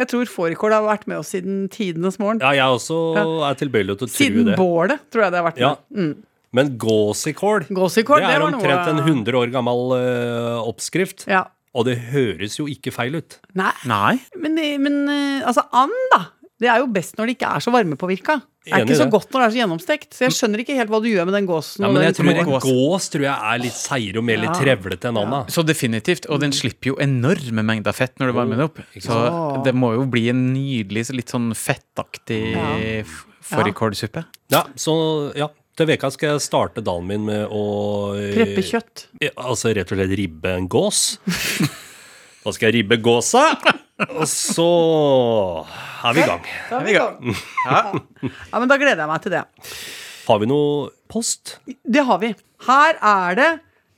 Jeg 0.00 0.08
tror 0.08 0.24
fårikål 0.30 0.72
har 0.72 0.82
vært 0.86 1.06
med 1.10 1.18
oss 1.20 1.32
siden 1.34 1.68
tidenes 1.72 2.18
morgen. 2.18 2.40
Ja, 2.40 2.52
jeg 2.56 2.76
også 2.78 2.98
er 3.48 3.58
tilbøyelig 3.60 3.98
til 4.00 4.08
å 4.08 4.10
tro 4.10 4.16
Siden 4.24 4.46
det. 4.48 4.56
bålet, 4.58 5.02
tror 5.12 5.26
jeg 5.26 5.32
det 5.34 5.40
har 5.42 5.46
vært 5.50 5.58
Ja. 5.60 5.74
med. 5.90 5.98
Mm. 6.00 6.22
Men 6.52 6.76
gåsikål, 6.76 7.66
Gåsikål, 7.72 8.20
det 8.20 8.28
det 8.28 8.34
er 8.36 8.42
omtrent 8.44 8.86
noe 8.88 8.92
en 8.92 9.24
100 9.24 9.38
år 9.40 9.52
gammel 9.54 9.94
uh, 9.96 10.60
oppskrift. 10.68 11.24
Ja. 11.28 11.46
Og 11.74 11.86
det 11.88 11.94
høres 12.12 12.58
jo 12.58 12.66
ikke 12.68 12.92
feil 12.92 13.14
ut. 13.16 13.38
Nei, 13.56 13.72
Nei. 13.88 14.18
men, 14.36 14.58
men 14.82 14.98
eh, 15.08 15.46
altså 15.48 15.64
and, 15.72 15.94
da. 16.12 16.26
Det 16.62 16.70
er 16.70 16.78
jo 16.82 16.86
best 16.94 17.16
når 17.18 17.26
det 17.28 17.34
ikke 17.36 17.50
er 17.56 17.62
så 17.64 17.72
varmepåvirka. 17.74 18.38
Det 18.62 18.70
er 18.76 18.84
ikke 18.86 18.94
så 19.00 19.08
godt 19.10 19.32
når 19.34 19.40
det 19.42 19.46
er 19.48 19.52
så 19.54 19.58
gjennomstekt. 19.58 20.08
Så 20.14 20.22
jeg 20.28 20.34
skjønner 20.36 20.60
ikke 20.62 20.76
helt 20.78 20.90
hva 20.92 21.00
du 21.02 21.08
gjør 21.10 21.26
med 21.26 21.34
den 21.34 21.46
gåsen. 21.48 21.82
Ja, 21.82 21.88
men 21.90 22.04
jeg 22.06 22.14
tror 22.14 22.28
en 22.30 22.44
kålen. 22.46 22.62
gås 22.62 23.08
tror 23.10 23.24
jeg 23.26 23.34
er 23.50 23.58
litt 23.64 23.74
seigere 23.74 24.20
og 24.22 24.26
mer 24.28 24.38
litt 24.38 24.52
Ja. 24.52 24.58
trevlete 24.60 25.08
enn 25.10 25.18
Anna. 25.18 25.40
Så 25.50 25.64
definitivt. 25.66 26.28
Og 26.30 26.38
den 26.44 26.54
slipper 26.54 26.92
jo 26.92 26.96
enorme 27.02 27.64
mengder 27.66 27.92
fett 27.92 28.14
når 28.22 28.30
du 28.30 28.36
varmer 28.38 28.60
den 28.60 28.68
opp. 28.68 28.78
Så 29.02 29.64
det 29.66 29.74
må 29.74 29.90
jo 29.96 30.06
bli 30.06 30.28
en 30.30 30.44
nydelig, 30.54 31.08
litt 31.10 31.34
sånn 31.34 31.50
fettaktig 31.58 32.54
Ja. 32.54 33.02
fårikålsuppe. 33.42 34.24
Ja, 34.54 34.62
så 34.76 34.94
ja. 35.36 35.48
Til 35.74 35.86
veka 35.88 36.10
skal 36.12 36.34
jeg 36.34 36.40
starte 36.44 36.82
dagen 36.84 37.06
min 37.08 37.22
med 37.24 37.48
å 37.48 38.12
eh, 38.14 38.34
Preppe 38.36 38.60
kjøtt. 38.60 39.06
Altså 39.40 39.72
rett 39.74 39.88
og 39.90 39.96
slett 39.96 40.12
ribbe 40.20 40.54
en 40.54 40.68
gås. 40.68 41.16
Da 42.42 42.50
skal 42.50 42.72
jeg 42.72 42.80
ribbe 42.82 42.96
gåsa, 43.00 43.44
og 44.08 44.24
så 44.30 44.68
er 46.02 46.14
vi 46.16 46.22
i 46.22 46.28
gang. 46.28 46.46
Da 46.70 46.78
er 46.80 46.86
vi 46.86 46.94
i 46.94 46.98
gang. 46.98 47.18
Ja. 47.68 47.82
ja, 48.26 48.58
men 48.58 48.70
da 48.70 48.78
gleder 48.80 49.04
jeg 49.04 49.10
meg 49.10 49.22
til 49.22 49.34
det. 49.36 49.42
Har 50.26 50.40
vi 50.42 50.48
noe 50.50 50.88
post? 51.12 51.58
Det 51.66 52.02
har 52.08 52.18
vi. 52.22 52.32
Her 52.66 52.98
er 52.98 53.36
det 53.38 53.50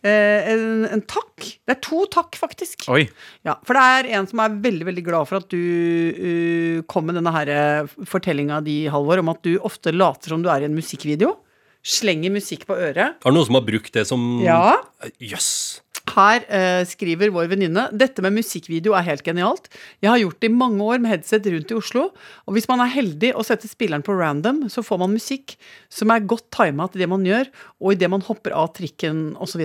eh, 0.05 0.51
en, 0.53 0.85
en 0.89 1.05
takk. 1.09 1.47
Det 1.65 1.77
er 1.77 1.81
to 1.85 2.05
takk, 2.13 2.37
faktisk. 2.41 2.87
Oi. 2.93 3.07
Ja, 3.47 3.57
for 3.65 3.77
det 3.77 3.85
er 3.85 4.11
en 4.19 4.29
som 4.31 4.43
er 4.45 4.57
veldig 4.65 4.89
veldig 4.91 5.05
glad 5.07 5.31
for 5.31 5.41
at 5.41 5.49
du 5.53 5.61
uh, 5.61 6.83
kom 6.91 7.09
med 7.09 7.19
denne 7.21 7.33
her 7.35 7.89
fortellinga 8.09 8.61
di, 8.67 8.83
Halvor, 8.93 9.23
om 9.25 9.33
at 9.33 9.41
du 9.47 9.55
ofte 9.65 9.95
later 9.95 10.35
som 10.35 10.45
du 10.45 10.51
er 10.53 10.65
i 10.65 10.69
en 10.69 10.77
musikkvideo. 10.77 11.37
Slenger 11.85 12.33
musikk 12.33 12.65
på 12.69 12.77
øret. 12.77 13.17
Er 13.21 13.25
det 13.29 13.35
noen 13.37 13.49
som 13.49 13.59
har 13.61 13.67
brukt 13.67 13.93
det 13.93 14.07
som 14.09 14.29
Ja. 14.45 14.79
Jøss. 15.21 15.84
Her 16.13 16.45
eh, 16.53 16.83
skriver 16.85 17.33
vår 17.33 17.49
venninne 17.49 17.87
dette 17.97 18.21
med 18.25 18.35
musikkvideo 18.37 18.93
er 18.97 19.07
helt 19.07 19.25
genialt. 19.25 19.71
Jeg 20.05 20.11
har 20.13 20.21
gjort 20.21 20.39
det 20.43 20.51
i 20.51 20.55
mange 20.55 20.85
år 20.85 21.01
med 21.01 21.15
headset 21.15 21.49
rundt 21.49 21.73
i 21.73 21.79
Oslo. 21.79 22.05
Og 22.45 22.57
hvis 22.57 22.69
man 22.69 22.83
er 22.85 22.93
heldig 22.93 23.33
og 23.33 23.47
setter 23.49 23.71
spilleren 23.71 24.05
på 24.05 24.17
random, 24.19 24.67
så 24.69 24.85
får 24.85 25.01
man 25.01 25.15
musikk 25.17 25.57
som 25.89 26.13
er 26.13 26.27
godt 26.29 26.47
tima 26.55 26.91
til 26.93 27.05
det 27.05 27.09
man 27.11 27.25
gjør, 27.25 27.49
og 27.81 27.97
idet 27.97 28.13
man 28.13 28.25
hopper 28.27 28.53
av 28.53 28.71
trikken 28.77 29.25
osv. 29.41 29.65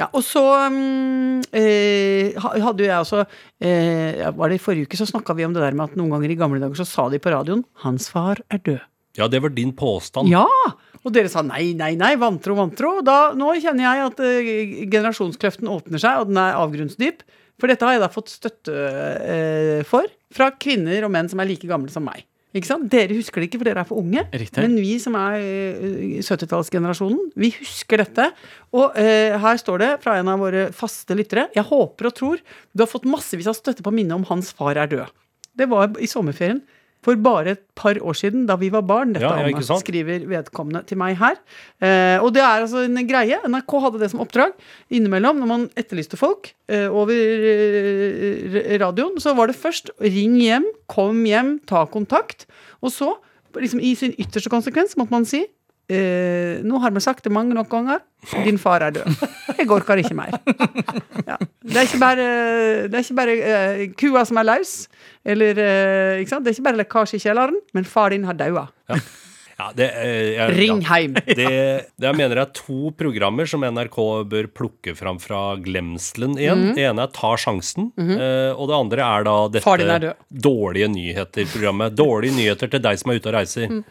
Ja, 0.00 0.10
og 0.10 0.26
så 0.26 0.42
um, 0.66 1.38
eh, 1.54 2.34
hadde 2.34 2.82
jo 2.82 2.90
jeg 2.90 2.98
også 2.98 3.22
eh, 3.22 4.26
Var 4.36 4.50
det 4.50 4.58
i 4.58 4.62
forrige 4.62 4.88
uke 4.88 4.98
så 4.98 5.06
snakka 5.08 5.36
vi 5.38 5.46
om 5.46 5.54
det 5.54 5.62
der 5.62 5.76
med 5.76 5.92
at 5.92 5.98
noen 5.98 6.12
ganger 6.16 6.34
i 6.34 6.38
gamle 6.40 6.60
dager 6.62 6.82
så 6.82 6.88
sa 6.88 7.08
de 7.12 7.22
på 7.22 7.30
radioen 7.32 7.62
'Hans 7.84 8.10
far 8.10 8.42
er 8.50 8.58
død'. 8.58 8.86
Ja, 9.18 9.26
det 9.28 9.42
var 9.42 9.50
din 9.54 9.72
påstand. 9.72 10.30
Ja! 10.30 10.46
Og 11.00 11.14
dere 11.14 11.30
sa 11.32 11.42
nei, 11.46 11.72
nei, 11.76 11.94
nei, 11.98 12.14
vantro, 12.20 12.56
vantro. 12.58 12.98
Og 13.00 13.06
Da, 13.06 13.32
nå 13.36 13.52
kjenner 13.58 13.86
jeg 13.86 14.08
at 14.08 14.24
uh, 14.24 14.80
generasjonskløften 14.92 15.70
åpner 15.72 16.02
seg, 16.02 16.22
og 16.22 16.32
den 16.32 16.40
er 16.42 16.58
avgrunnsdyp. 16.60 17.22
For 17.60 17.68
dette 17.68 17.84
har 17.84 17.96
jeg 17.96 18.02
da 18.04 18.10
fått 18.12 18.32
støtte 18.32 18.72
uh, 18.72 19.78
for 19.88 20.08
fra 20.30 20.52
kvinner 20.54 21.04
og 21.06 21.12
menn 21.12 21.28
som 21.30 21.40
er 21.42 21.48
like 21.50 21.68
gamle 21.68 21.92
som 21.92 22.04
meg. 22.06 22.26
Ikke 22.54 22.66
sant? 22.66 22.88
Dere 22.90 23.14
husker 23.14 23.42
det 23.42 23.46
ikke, 23.46 23.60
for 23.60 23.68
dere 23.68 23.82
er 23.84 23.86
for 23.86 24.02
unge. 24.02 24.24
Riktig. 24.34 24.58
Men 24.62 24.74
vi 24.82 24.96
som 25.02 25.14
er 25.18 25.36
eh, 25.38 26.16
70-tallsgenerasjonen, 26.18 27.28
vi 27.38 27.52
husker 27.54 28.02
dette. 28.02 28.26
Og 28.74 28.96
her 28.98 29.60
står 29.62 29.82
det 29.82 29.90
fra 30.02 30.16
en 30.18 30.30
av 30.32 30.42
våre 30.42 30.64
faste 30.74 31.14
lyttere 31.14 31.46
Jeg 31.54 31.62
håper 31.68 32.10
og 32.10 32.16
tror 32.18 32.42
du 32.42 32.82
har 32.82 32.90
fått 32.90 33.06
massevis 33.06 33.46
av 33.50 33.54
støtte 33.54 33.86
på 33.86 33.94
minnet 33.94 34.18
om 34.18 34.26
hans 34.32 34.50
far 34.50 34.82
er 34.82 34.90
død. 34.90 35.14
Det 35.62 35.70
var 35.70 35.94
i 36.02 36.10
sommerferien 36.10 36.58
for 37.04 37.16
bare 37.16 37.54
et 37.54 37.62
par 37.78 37.96
år 37.96 38.16
siden, 38.18 38.44
da 38.48 38.56
vi 38.60 38.68
var 38.72 38.82
barn. 38.84 39.14
Dette, 39.14 39.24
Ja, 39.24 39.48
ja, 39.48 39.76
skriver 39.80 40.26
vedkommende 40.28 40.82
til 40.86 40.98
meg 41.00 41.16
her. 41.20 41.38
Eh, 41.80 42.18
og 42.20 42.34
det 42.36 42.42
er 42.44 42.66
altså 42.66 42.84
en 42.84 43.00
greie. 43.08 43.38
NRK 43.48 43.76
hadde 43.86 44.00
det 44.02 44.10
som 44.12 44.20
oppdrag. 44.20 44.52
Innimellom, 44.92 45.40
når 45.40 45.48
man 45.48 45.68
etterlyste 45.80 46.18
folk 46.20 46.52
eh, 46.68 46.88
over 46.92 47.14
eh, 47.14 48.76
radioen, 48.82 49.16
så 49.22 49.32
var 49.38 49.48
det 49.48 49.56
først 49.56 49.90
ring 50.04 50.36
hjem, 50.42 50.66
kom 50.92 51.24
hjem, 51.24 51.58
ta 51.66 51.86
kontakt. 51.88 52.44
Og 52.84 52.92
så, 52.92 53.14
liksom 53.56 53.80
i 53.80 53.94
sin 53.96 54.12
ytterste 54.20 54.52
konsekvens, 54.52 54.96
måtte 55.00 55.16
man 55.16 55.24
si 55.28 55.46
eh, 55.90 56.60
nå 56.66 56.80
har 56.82 56.94
vi 56.94 57.02
sagt 57.04 57.26
det 57.26 57.32
mange 57.34 57.56
nok 57.56 57.70
ganger. 57.72 58.00
Din 58.44 58.58
far 58.60 58.84
er 58.86 58.94
død. 58.94 59.08
Jeg 59.58 59.68
orker 59.70 60.00
ikke 60.00 60.16
mer. 60.16 60.36
Ja. 61.26 61.36
Det 61.62 61.76
er 61.76 61.86
ikke 61.86 62.00
bare, 62.00 62.26
det 62.90 62.96
er 62.96 63.04
ikke 63.04 63.18
bare 63.18 63.34
uh, 63.38 63.82
kua 64.00 64.22
som 64.26 64.40
er 64.40 64.46
løs, 64.48 64.74
eller 65.24 65.58
uh, 65.60 66.20
ikke 66.20 66.32
sant? 66.32 66.44
Det 66.44 66.50
er 66.50 66.56
ikke 66.56 66.68
bare 66.70 66.80
lekkasje 66.80 67.20
i 67.20 67.22
kjelleren, 67.22 67.58
men 67.76 67.86
far 67.86 68.14
din 68.14 68.24
har 68.26 68.38
daua. 68.38 68.66
Ja, 69.60 69.66
det, 69.76 69.88
eh, 70.00 70.28
jeg, 70.38 70.54
Ring 70.56 70.80
ja. 70.80 70.96
hjem. 70.96 71.16
Det, 71.26 71.48
det 72.00 72.06
jeg 72.06 72.16
mener 72.16 72.40
er 72.40 72.52
to 72.56 72.92
programmer 72.96 73.48
som 73.50 73.64
NRK 73.66 73.98
bør 74.30 74.48
plukke 74.56 74.94
fram 74.96 75.20
fra 75.20 75.58
glemselen 75.60 76.38
igjen. 76.40 76.70
Mhm. 76.70 76.76
Det 76.78 76.86
ene 76.88 77.04
er 77.04 77.12
Ta 77.14 77.34
sjansen, 77.40 77.90
eh, 77.98 78.52
og 78.54 78.70
det 78.70 78.78
andre 78.78 79.08
er 79.08 79.26
da 79.28 79.36
dette 79.52 79.76
er. 79.84 80.06
Dårlige 80.30 80.88
nyheter-programmet. 80.94 81.96
Dårlige 81.98 82.38
nyheter 82.38 82.72
til 82.72 82.84
deg 82.86 83.02
som 83.02 83.12
er 83.12 83.20
ute 83.20 83.32
og 83.32 83.36
reiser. 83.36 83.74
Mm. 83.74 83.84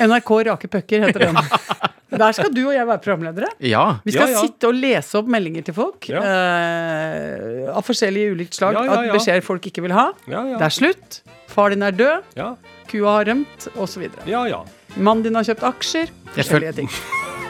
NRK 0.00 0.30
Rake 0.48 0.68
pucker 0.72 1.04
heter 1.06 1.26
den. 1.28 1.36
Der 2.22 2.34
skal 2.36 2.50
du 2.52 2.60
og 2.66 2.74
jeg 2.74 2.84
være 2.84 3.00
programledere. 3.00 3.48
Ja. 3.64 3.84
Vi 4.04 4.12
skal 4.12 4.28
Ja, 4.28 4.34
ja. 4.36 4.40
sitte 4.44 4.68
og 4.68 4.74
lese 4.76 5.16
opp 5.22 5.30
meldinger 5.32 5.64
til 5.64 5.72
folk 5.76 6.10
eh, 6.12 7.70
av 7.72 7.80
forskjellige 7.86 8.34
ulikt 8.34 8.58
slag. 8.58 8.76
At 8.82 9.08
beskjeder 9.14 9.40
folk 9.46 9.64
ikke 9.70 9.84
vil 9.86 9.94
ha. 9.96 10.10
Det 10.28 10.60
er 10.60 10.74
slutt. 10.76 11.22
Far 11.52 11.72
din 11.72 11.82
er 11.86 11.96
død. 11.96 12.28
Ja, 12.36 12.50
Kua 12.92 13.14
har 13.16 13.24
rømt, 13.30 13.68
osv. 13.80 14.04
ja. 14.28 14.44
ja. 14.50 14.60
Mannen 14.96 15.24
din 15.24 15.36
har 15.40 15.46
kjøpt 15.48 15.64
aksjer. 15.72 16.12
Forskjellige 16.36 16.78
ting. 16.82 16.92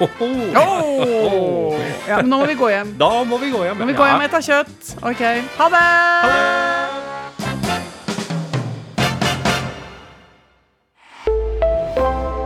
Oh! 0.02 1.76
Ja, 2.08 2.16
nå 2.26 2.38
må 2.40 2.46
vi 2.48 2.56
gå 2.58 2.66
hjem. 2.72 2.94
Da 2.98 3.10
må 3.28 3.36
vi 3.38 3.52
gå 3.52 3.60
hjem. 3.62 3.76
Nå 3.78 3.84
må 3.84 3.92
vi 3.92 3.94
gå 3.94 4.06
hjem 4.08 4.24
og 4.24 4.32
ta 4.32 4.40
kjøtt. 4.42 4.94
Ok. 5.06 5.20
Ha 5.60 5.68
det! 5.76 7.21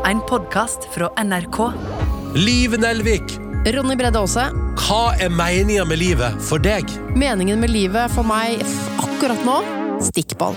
En 0.07 0.21
podkast 0.29 0.79
fra 0.95 1.09
NRK. 1.25 1.73
Liv 2.35 2.79
Nelvik, 2.81 3.23
Ronny 3.75 3.97
Bredde 3.97 4.21
Aase. 4.21 4.45
hva 4.87 5.17
er 5.21 5.33
meninga 5.33 5.85
med 5.89 5.99
livet 5.99 6.37
for 6.47 6.63
deg? 6.63 6.91
Meningen 7.19 7.59
med 7.61 7.73
livet 7.73 8.13
for 8.15 8.27
meg 8.27 8.63
akkurat 9.03 9.43
nå 9.47 9.57
stikkball. 10.05 10.55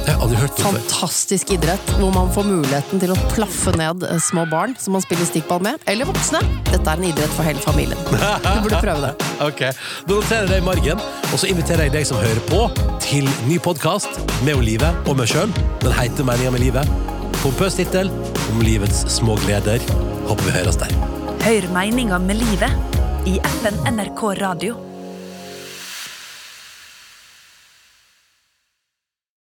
Jeg 0.00 0.16
har 0.16 0.24
aldri 0.24 0.38
hørt 0.40 0.56
det 0.56 0.64
før. 0.64 0.76
Fantastisk 0.80 1.52
idrett 1.54 1.92
hvor 2.00 2.10
man 2.12 2.30
får 2.34 2.48
muligheten 2.48 3.00
til 3.00 3.12
å 3.14 3.18
plaffe 3.30 3.72
ned 3.78 4.02
eh, 4.08 4.18
små 4.20 4.44
barn 4.50 4.74
som 4.80 4.96
man 4.96 5.04
spiller 5.04 5.28
stikkball 5.28 5.62
med, 5.64 5.78
eller 5.88 6.08
voksne. 6.08 6.40
Dette 6.72 6.82
er 6.82 6.98
en 6.98 7.06
idrett 7.12 7.36
for 7.36 7.46
hele 7.46 7.62
familien. 7.62 8.00
Du 8.10 8.64
burde 8.66 8.82
prøve 8.82 9.06
det. 9.06 9.28
Ok, 9.48 9.62
Da 9.70 10.16
noterer 10.16 10.44
jeg 10.44 10.50
det 10.50 10.58
i 10.60 10.66
margen, 10.66 11.00
og 11.30 11.38
så 11.40 11.48
inviterer 11.48 11.86
jeg 11.86 11.94
deg 11.94 12.08
som 12.10 12.18
hører 12.20 12.42
på, 12.50 12.66
til 13.00 13.28
ny 13.48 13.60
podkast 13.62 14.20
med 14.44 14.58
Olive 14.58 14.90
og 15.06 15.16
meg 15.20 15.30
sjøl. 15.30 15.54
Den 15.84 15.94
heter 15.96 16.26
Meninga 16.28 16.52
med 16.56 16.66
livet. 16.66 16.90
Pompøs 17.40 17.78
tittel 17.78 18.10
om 18.52 18.62
livets 18.66 19.04
små 19.16 19.36
gleder. 19.46 19.82
Håper 20.28 20.48
vi 20.48 20.54
høres 20.58 20.78
der. 20.80 20.94
Hør 21.44 21.66
meninga 21.74 22.18
med 22.22 22.40
livet 22.40 23.28
i 23.28 23.38
FN 23.60 23.80
NRK 23.94 24.22
Radio. 24.40 24.89